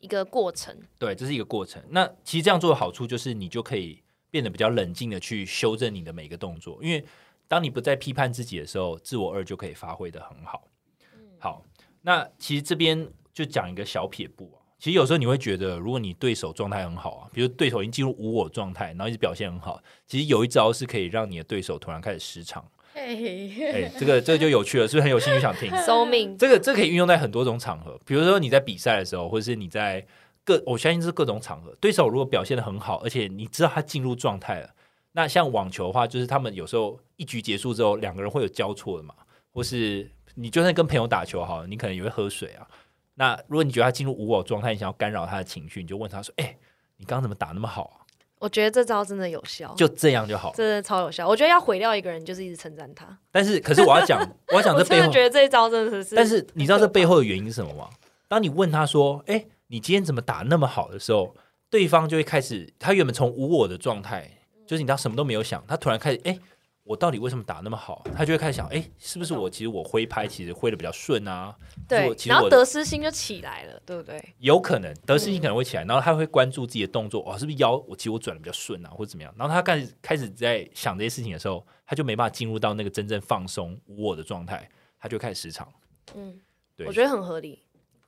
[0.00, 0.76] 一个过程。
[0.98, 1.82] 对，这是一个过程。
[1.90, 7.04] 那其实这样做的好处就是，你就可以变得比较冷静的去修正你的每个动作，因为
[7.46, 10.68] 当你不再批判自己的时候，自我二就可以发挥的很好。
[11.14, 11.64] 嗯好，
[12.02, 14.63] 那其实这边就讲一个小撇步啊。
[14.78, 22.62] 其实有时候你会觉得，如果你对手状态很好啊，比如对手已经进入无我状态，然后一直表现很好，其实有一招是可以让你的对手突然开始失常。
[22.92, 25.70] 嘿，哎，这个这个就有趣了，是不是很有兴趣想听？
[26.38, 30.06] 这个这個可以运用在很多种场合，比如说你在比赛的时候，或者是你在
[30.44, 34.70] 各，我相信是各种场合，对手如果表现的很好，而且你知道他进入状态了，
[35.12, 39.14] 那像网球的话，就是他们有时候一局结束之后，两个人会有交错的嘛，
[39.52, 42.66] 或是你就算跟朋友打球好了，你可能也会喝水啊。
[43.14, 46.56] 那如果你觉得他进入无我状态，你想要干扰他的情绪，你就问他说：“哎、
[46.96, 47.96] 你刚刚怎么打那么好啊
[48.40, 50.52] 我觉得这招真的有效，？”就这样就好。
[50.54, 51.26] 真的超有效。
[51.26, 53.16] 我觉得要毁掉一个人，就是一直称赞他。
[53.30, 54.20] 但是，可是我要讲，
[54.52, 57.88] 我要讲这背后觉得这一招真的是，但是你知道这背后的原因是什么吗？
[58.28, 61.34] 当你问他说：“哎、你今天怎么打那么好的时候，
[61.70, 64.28] 对方就会开始，他原本从无我的状态，
[64.66, 66.38] 就是你知道什么都没有想，他突然开始，哎、
[66.84, 68.04] 我到底为什么打那么好？
[68.14, 71.56] 他就会开始想，哎、是不是我其实我挥拍其实挥的比较顺啊？
[71.88, 74.22] 对，然后得失心就起来了，对不对？
[74.38, 79.34] 有可能得失心可能会起来，然后他会关注自己的动作，哦，是不是腰我其实我转的比较顺啊，或者怎么样？
[79.38, 84.68] 然后他开始开始在想这些事情的时候，他就没办法进入到那个真正放松无我的状态，
[84.98, 85.66] 他就开始失常。
[86.14, 86.38] 嗯，
[86.76, 87.60] 对，我觉得很合理。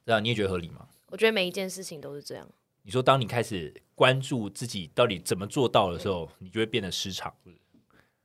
[0.04, 0.86] 对啊你也觉得合理吗？
[1.08, 2.46] 我觉得每一件事情都是这样。
[2.82, 7.32] 你说，当你开始关注自己到底怎么做到的时候，你就会变得失常。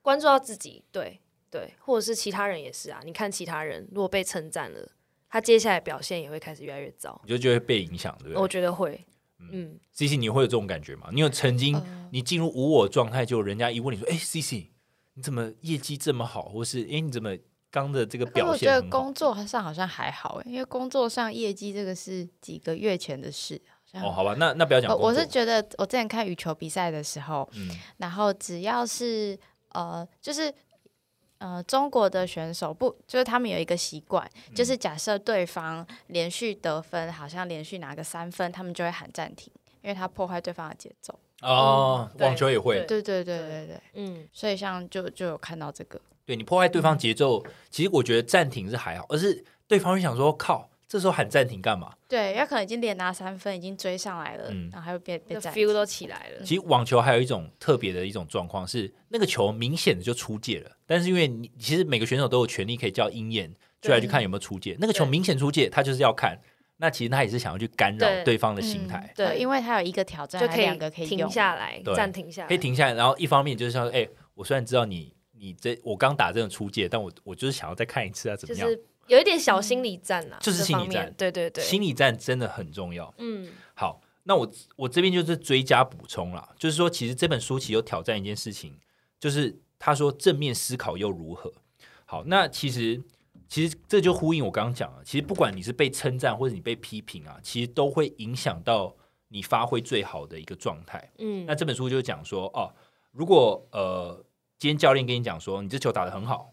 [0.01, 3.01] 关注到自己，对对，或者是其他人也是啊。
[3.03, 4.91] 你看其他人如果被称赞了，
[5.29, 7.19] 他接下来表现也会开始越来越糟。
[7.23, 9.05] 你就觉得被影响，对不我觉得会，
[9.51, 11.09] 嗯，？C C，你会有这种感觉吗？
[11.11, 14.71] 你有曾经呃你进入无我状态，就人家一问你说：“哎，C C，
[15.13, 16.49] 你怎么业绩这么好？
[16.49, 17.37] 或是哎，你怎么
[17.69, 23.61] 刚的这个表现我觉得工作上好像还好欸，因为工作上业绩这个是几个月前的事。
[23.93, 24.91] 好像哦，好吧，那那不要讲。
[24.91, 29.37] 我我是觉得，我之前看羽球比赛的时候，嗯然后只要是
[29.73, 30.53] 呃，就是
[31.39, 39.51] 呃，中国的选手不，就是他们有一个习惯，嗯就是假设对方连续得分，好像连续拿个三分，他们就会喊暂停，
[39.81, 41.17] 因为他破坏对方的节奏。
[41.41, 55.73] 哦，网球也会，对对对对对，嗯，所以像就就有看到这个，对你破坏对方节奏，其实我觉得暂停是还好，而是对方会想说：“靠，这时候喊暂停干嘛？”对，他可能已经连拿三分，已经追上来了，嗯然后还会被暂 feel 停。
[55.73, 56.43] 都起来了。
[56.43, 66.37] 其实网球还有一种特别的一种状况是，那个球明显的就出界了，但是因为你其实每个选手都有权利可以叫鹰眼出来去看有没有出界，那个球明显出界，他就是要看。
[66.77, 71.29] 那其实他也是想要去干扰对对方的心态，对因为他有一个挑战，就可以两个可以停。
[71.29, 78.67] 下来，暂停下来，可以停下来，然后一方面就是说，哎、我虽然知道你你这我刚打这种出界，但我我就是想要再看一次啊，怎么样？
[78.67, 78.81] 就是
[79.11, 83.13] 有一点小心理战啊，就是心理战对对对，心理战真的很重要。
[83.17, 88.79] 嗯，好，那我我这边就是追加补充啦，就是说，其实这本书其实有挑战一件事情，
[89.19, 91.51] 就是他说正面思考又如何？
[92.05, 93.03] 好，那其实
[93.49, 98.95] 其实这就呼应我刚刚讲了，其实不管你是被称赞或者你被批评啊，其实都会影响到
[99.27, 101.11] 你发挥最好的一个状态。
[101.17, 102.71] 嗯那这本书就讲说，哦，
[103.11, 104.23] 如果呃，
[104.57, 106.50] 今天教练跟你讲说，你这球打得很好，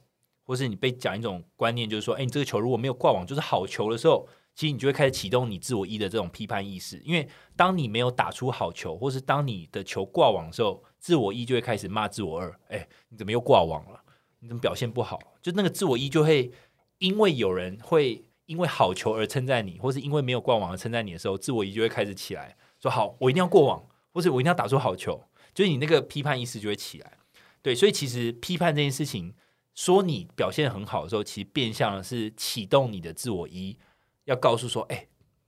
[0.49, 14.01] 或是你被讲一种观念，就是说，哎，你这个球如果没有挂网就是好球的时候，其实你就会开始启动你自我一的这种批判意识，因为当你没有打出好球，或是当你的球挂网的时候，自我一就会开始骂自我二，哎，你怎么又挂网了？
[14.40, 15.20] 你怎么表现不好？
[15.42, 16.51] 就那个自我一就会
[16.96, 25.22] 因为有人会因为好球而称赞你，或是因为没有挂网而称赞你的时候，自我一就会开始起来，说好，我一定要过网，或者我一定要打出好球，
[25.53, 27.18] 就是你那个批判意识就会起来。
[27.61, 29.34] 对，所以其实批判这件事情，
[29.78, 33.78] 说你表现很好的时候，其实变相的是启动你的自我一，
[34.24, 35.06] 要告诉说，哎，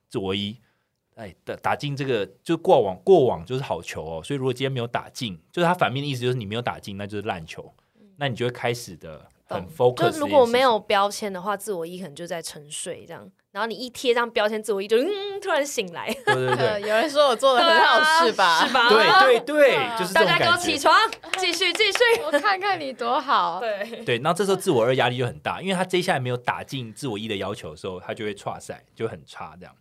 [0.09, 0.57] 自我一，
[1.17, 4.23] 哎，打打进这个就过往过往就是好球哦。
[4.23, 7.75] 所以如果今天没有打进，就是它反面的意思就是你没有打进，那就是烂球，
[8.19, 16.83] 那你就会开始的很 focus 就如果没有标签的话，自我一可能就在沉睡这样，然后你一贴上标签，自我一就嗯突然醒来，对对呃，对。
[16.89, 18.67] 有人说我做的很好，是吧？
[18.67, 18.89] 是吧？
[18.89, 20.57] 对对对，就是大家给我。
[20.57, 20.95] 起床，
[21.39, 21.99] 继续继续。
[22.25, 23.59] 我看看你多好。
[23.63, 29.75] 对，对，那这时候自我二压力就很大，因为他接下来没有打进自我一的要求的时候，他就会差赛，就很差这样。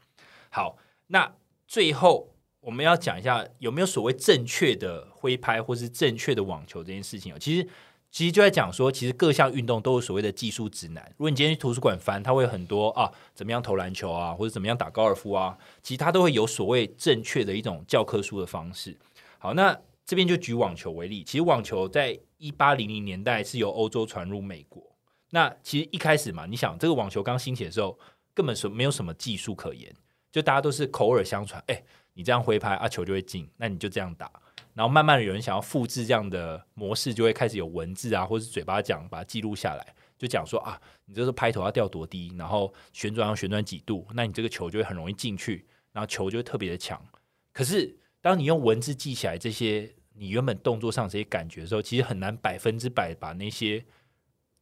[0.50, 1.32] 好，那
[1.68, 7.38] 最后我们要讲一下有没有所谓正确的挥拍或是正确的网球这件事情哦。
[7.40, 7.68] 其实，
[8.12, 11.06] 其实就在讲说，其实各项运动都有所谓的技术指南。
[11.18, 18.98] 如果你今天去图书馆翻，它会有很多啊，怎么样投篮球啊，或者怎么样打高尔夫啊，其实它都会有所谓正确的一种教科书的方式。
[19.38, 24.84] 好，那这边就举网球为例，其实网球在一八零零年代是由欧洲传入美国。
[25.30, 27.98] 那其实一开始嘛，你想这个网球刚兴起的时候，
[28.34, 29.94] 根本是没有什么技术可言，
[30.32, 31.84] 就大家都是口耳相传，哎、
[32.16, 34.32] 你这样挥拍啊，球就会进，那你就这样打。
[34.74, 47.04] 然后慢慢的有人想要复制这样的模式，就会开始有文字啊，或是嘴巴讲，把它记录下来，就讲说啊，你这个拍头要掉多低，然后旋转要旋转几度，那你这个球就会很容易进去，然后球就会特别的强。
[47.52, 53.84] 可是当你用文字记起来这些你原本动作上这些感觉的时候，其实很难百分之百把那些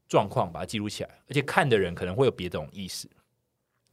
[0.08, 3.10] 状况把它记录起来，而且看的人可能会有别种意思。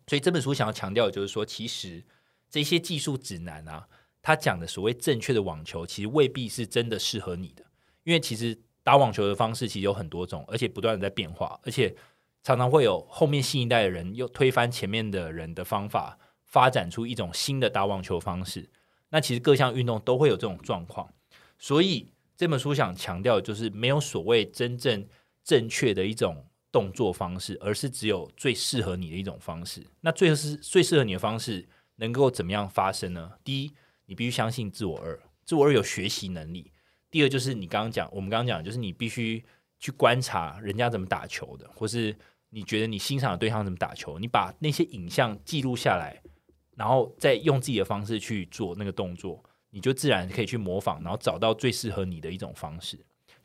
[0.06, 2.04] 所以这本书想要强调的就是说，其实
[2.50, 3.88] 这些技术指南啊，
[4.26, 7.62] 他讲的所谓正确的网球，其实未必是真的适合你的，
[8.04, 11.94] 因为其实打网球的方式其实有很多种，而且不断的在变化，而且
[12.42, 18.70] 常常会有后面新一代的人又推翻前面的人的方法，发展出一种新的打网球方式。
[19.10, 21.12] 那其实各项运动都会有这种状况，
[21.58, 25.06] 所以这本书想强调就是没有所谓真正
[25.44, 29.86] 正确的一种动作方式，而是只有最适合你的一种方式。
[30.00, 33.32] 那最是最适合你的方式能够怎么样发生呢？
[33.44, 33.72] 第一，
[34.06, 36.70] 你必须相信自我二，自我二有学习能力。
[37.10, 39.44] 第二，就是你刚刚讲，我们刚刚讲，就是你必须
[39.78, 42.16] 去观察人家怎么打球的，或是
[42.50, 46.20] 你觉得你欣赏的对象怎么打球，你把那些影像记录下来，
[46.76, 52.98] 然后再用自己的方式去做那个动作，你就自然可以去模仿，然后找到最适合你的一种方式。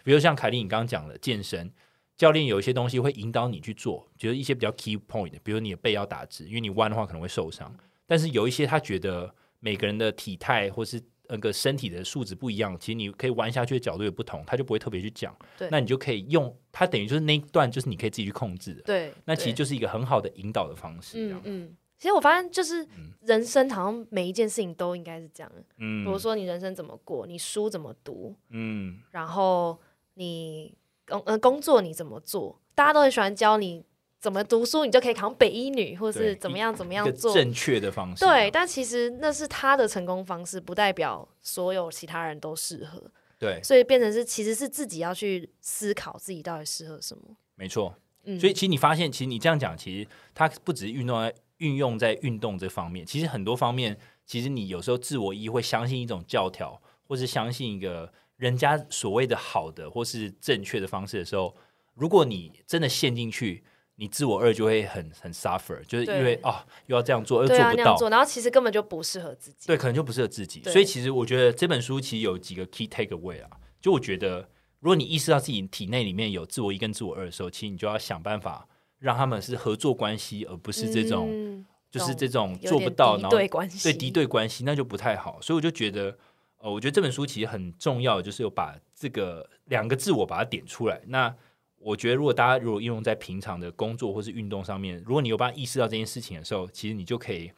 [0.04, 1.72] 比如像凯莉你刚刚讲的健身，
[2.18, 7.72] 教练有一些东西会引导你去做，就是一些比较 key point，比如你的背要打直，因为你弯的话可能会受伤。
[8.08, 15.36] 但是有一些他觉得每个人的体态或是那个身体的素质不一样，其实你可以玩下去的角度也不同，他就不会特别去讲。
[15.58, 18.82] 对那你就可以用它，等于就是那一段就是你可以自己去控制的。
[18.82, 21.34] 对，那其实就是一个很好的引导的方式。
[21.34, 21.78] 嗯嗯。
[22.00, 25.52] 其实我发现，就是嗯人生好像每一件事情都应该是这样。
[25.78, 29.78] 嗯比如说你人生怎么过，你书怎么读，嗯，然后
[30.14, 30.74] 你
[31.06, 33.84] 工呃工作你怎么做，大家都很喜欢教你
[34.20, 37.34] 怎么读书，你就可以考上北医女，或是怎么样怎么样做。
[37.34, 38.26] 正确的方式。
[38.26, 43.02] 对，但其实那是他的成功方式，不代表所有其他人都适合，
[43.40, 47.24] 对，所以变成是其实是自己要去思考自己到底适合什么。
[47.56, 47.96] 没错。
[48.26, 61.56] 嗯，所以其实你发现，其实你这样讲，其实它不只是运动在运用在运动这方面，其实很多方面，其实你有时候自我意会相信一种教条，或是相信一个人家所谓的好的或是正确的方式的时候，
[61.94, 63.64] 如果你真的陷进去，
[64.00, 69.68] 你自我二就会很很 suffer，就是因为对啊又要这样做，又做不到，然后其实根本就不适合自己。
[69.68, 70.64] 对，可能就不适合自己。
[70.64, 73.50] 所以其实我觉得这本书其实有几个 key takeaway 啊，
[73.82, 74.48] 就我觉得
[74.80, 78.66] 如果你意识到自己体内里面有自我一跟自我二的时候，其实你就要想办法
[79.00, 85.42] 让他们是合作关系，而不是这种、嗯就是这种做不到，然后对关系，对敌对关系，那就不太好。
[85.42, 86.16] 所以我就觉得，
[86.60, 91.02] 呃，我觉得这本书其实很重要，就是有把这个两个自我把它点出来。
[91.08, 91.36] 那
[91.80, 97.52] 我觉得，如果大家如果应用在平常的工作或是运动上面，如果你有办法意识到这件事情的时候，其实你就可以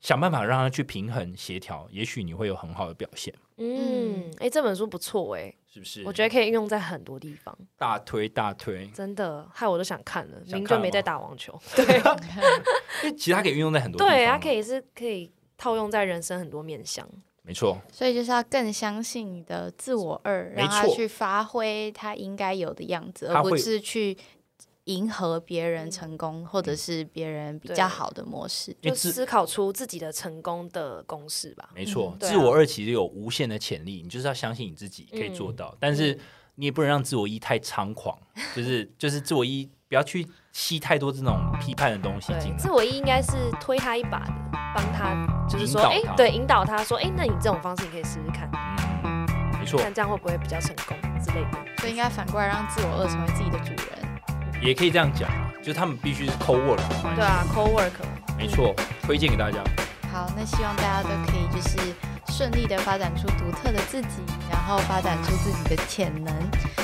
[0.00, 6.02] 想办法让它去平衡协调，也许你会有很好的表现，嗯，哎、这本书不错哎、是不是？
[6.04, 11.84] 我觉得可以运用在很多地方，大推大推，真的，害我都想看了，明明就没在打网球， 对，
[13.04, 17.08] 因为其实它可以运用在很多地方，对，它可以是可以套用在人生很多面向，
[17.46, 24.18] 没错，所以就是要更相信你的自我二，让他去发挥他应该有的样子，而不是去
[24.84, 28.76] 迎合别人成功或者是别人比较好的模式。
[28.82, 31.70] 就思考出自己的成功的公式吧。
[31.72, 36.18] 没错，自我二其实有无限的潜力，你就是要相信你自己可以做嗯到，但是
[36.56, 38.18] 你也不能让自我一太猖狂，
[38.56, 40.26] 就是就是自我一不要去
[40.56, 42.70] 吸太多这种批判的东西进来，自。
[42.70, 44.32] 我一应该是推他一把的，
[44.74, 45.14] 帮他
[45.46, 48.50] 就是说，哎、对，引导他说，哎、那你这种方式你可以试试看，
[49.04, 49.26] 嗯，
[49.60, 51.58] 没错，看这样会不会比较成功之类的。
[51.76, 54.62] 所以应该反过来让自我二成为自己的主人。
[54.62, 56.80] 也可以这样讲啊，就是他们必须是 co work
[57.14, 57.92] 对啊，co work，
[58.38, 59.58] 没错，推荐给大家。
[60.16, 61.76] 好，那希望大家都可以就是
[62.32, 66.34] 顺利的发展出独特的自己，然后发展出自己的潜能。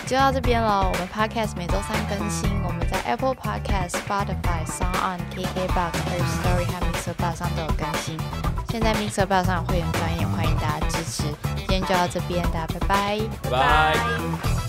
[0.06, 8.18] 就到这边了，我们 Podcast 每周三更新，我们在 Apple Podcast、Spotify、Sound On、KKBox、First Story 和 Mixer Bar 上都有更新。
[8.68, 11.22] 现在 Mixer Bar 上有会员专业，欢迎大家支持。
[11.56, 13.20] 今天就到这边，大家拜拜。
[13.44, 14.61] 拜拜。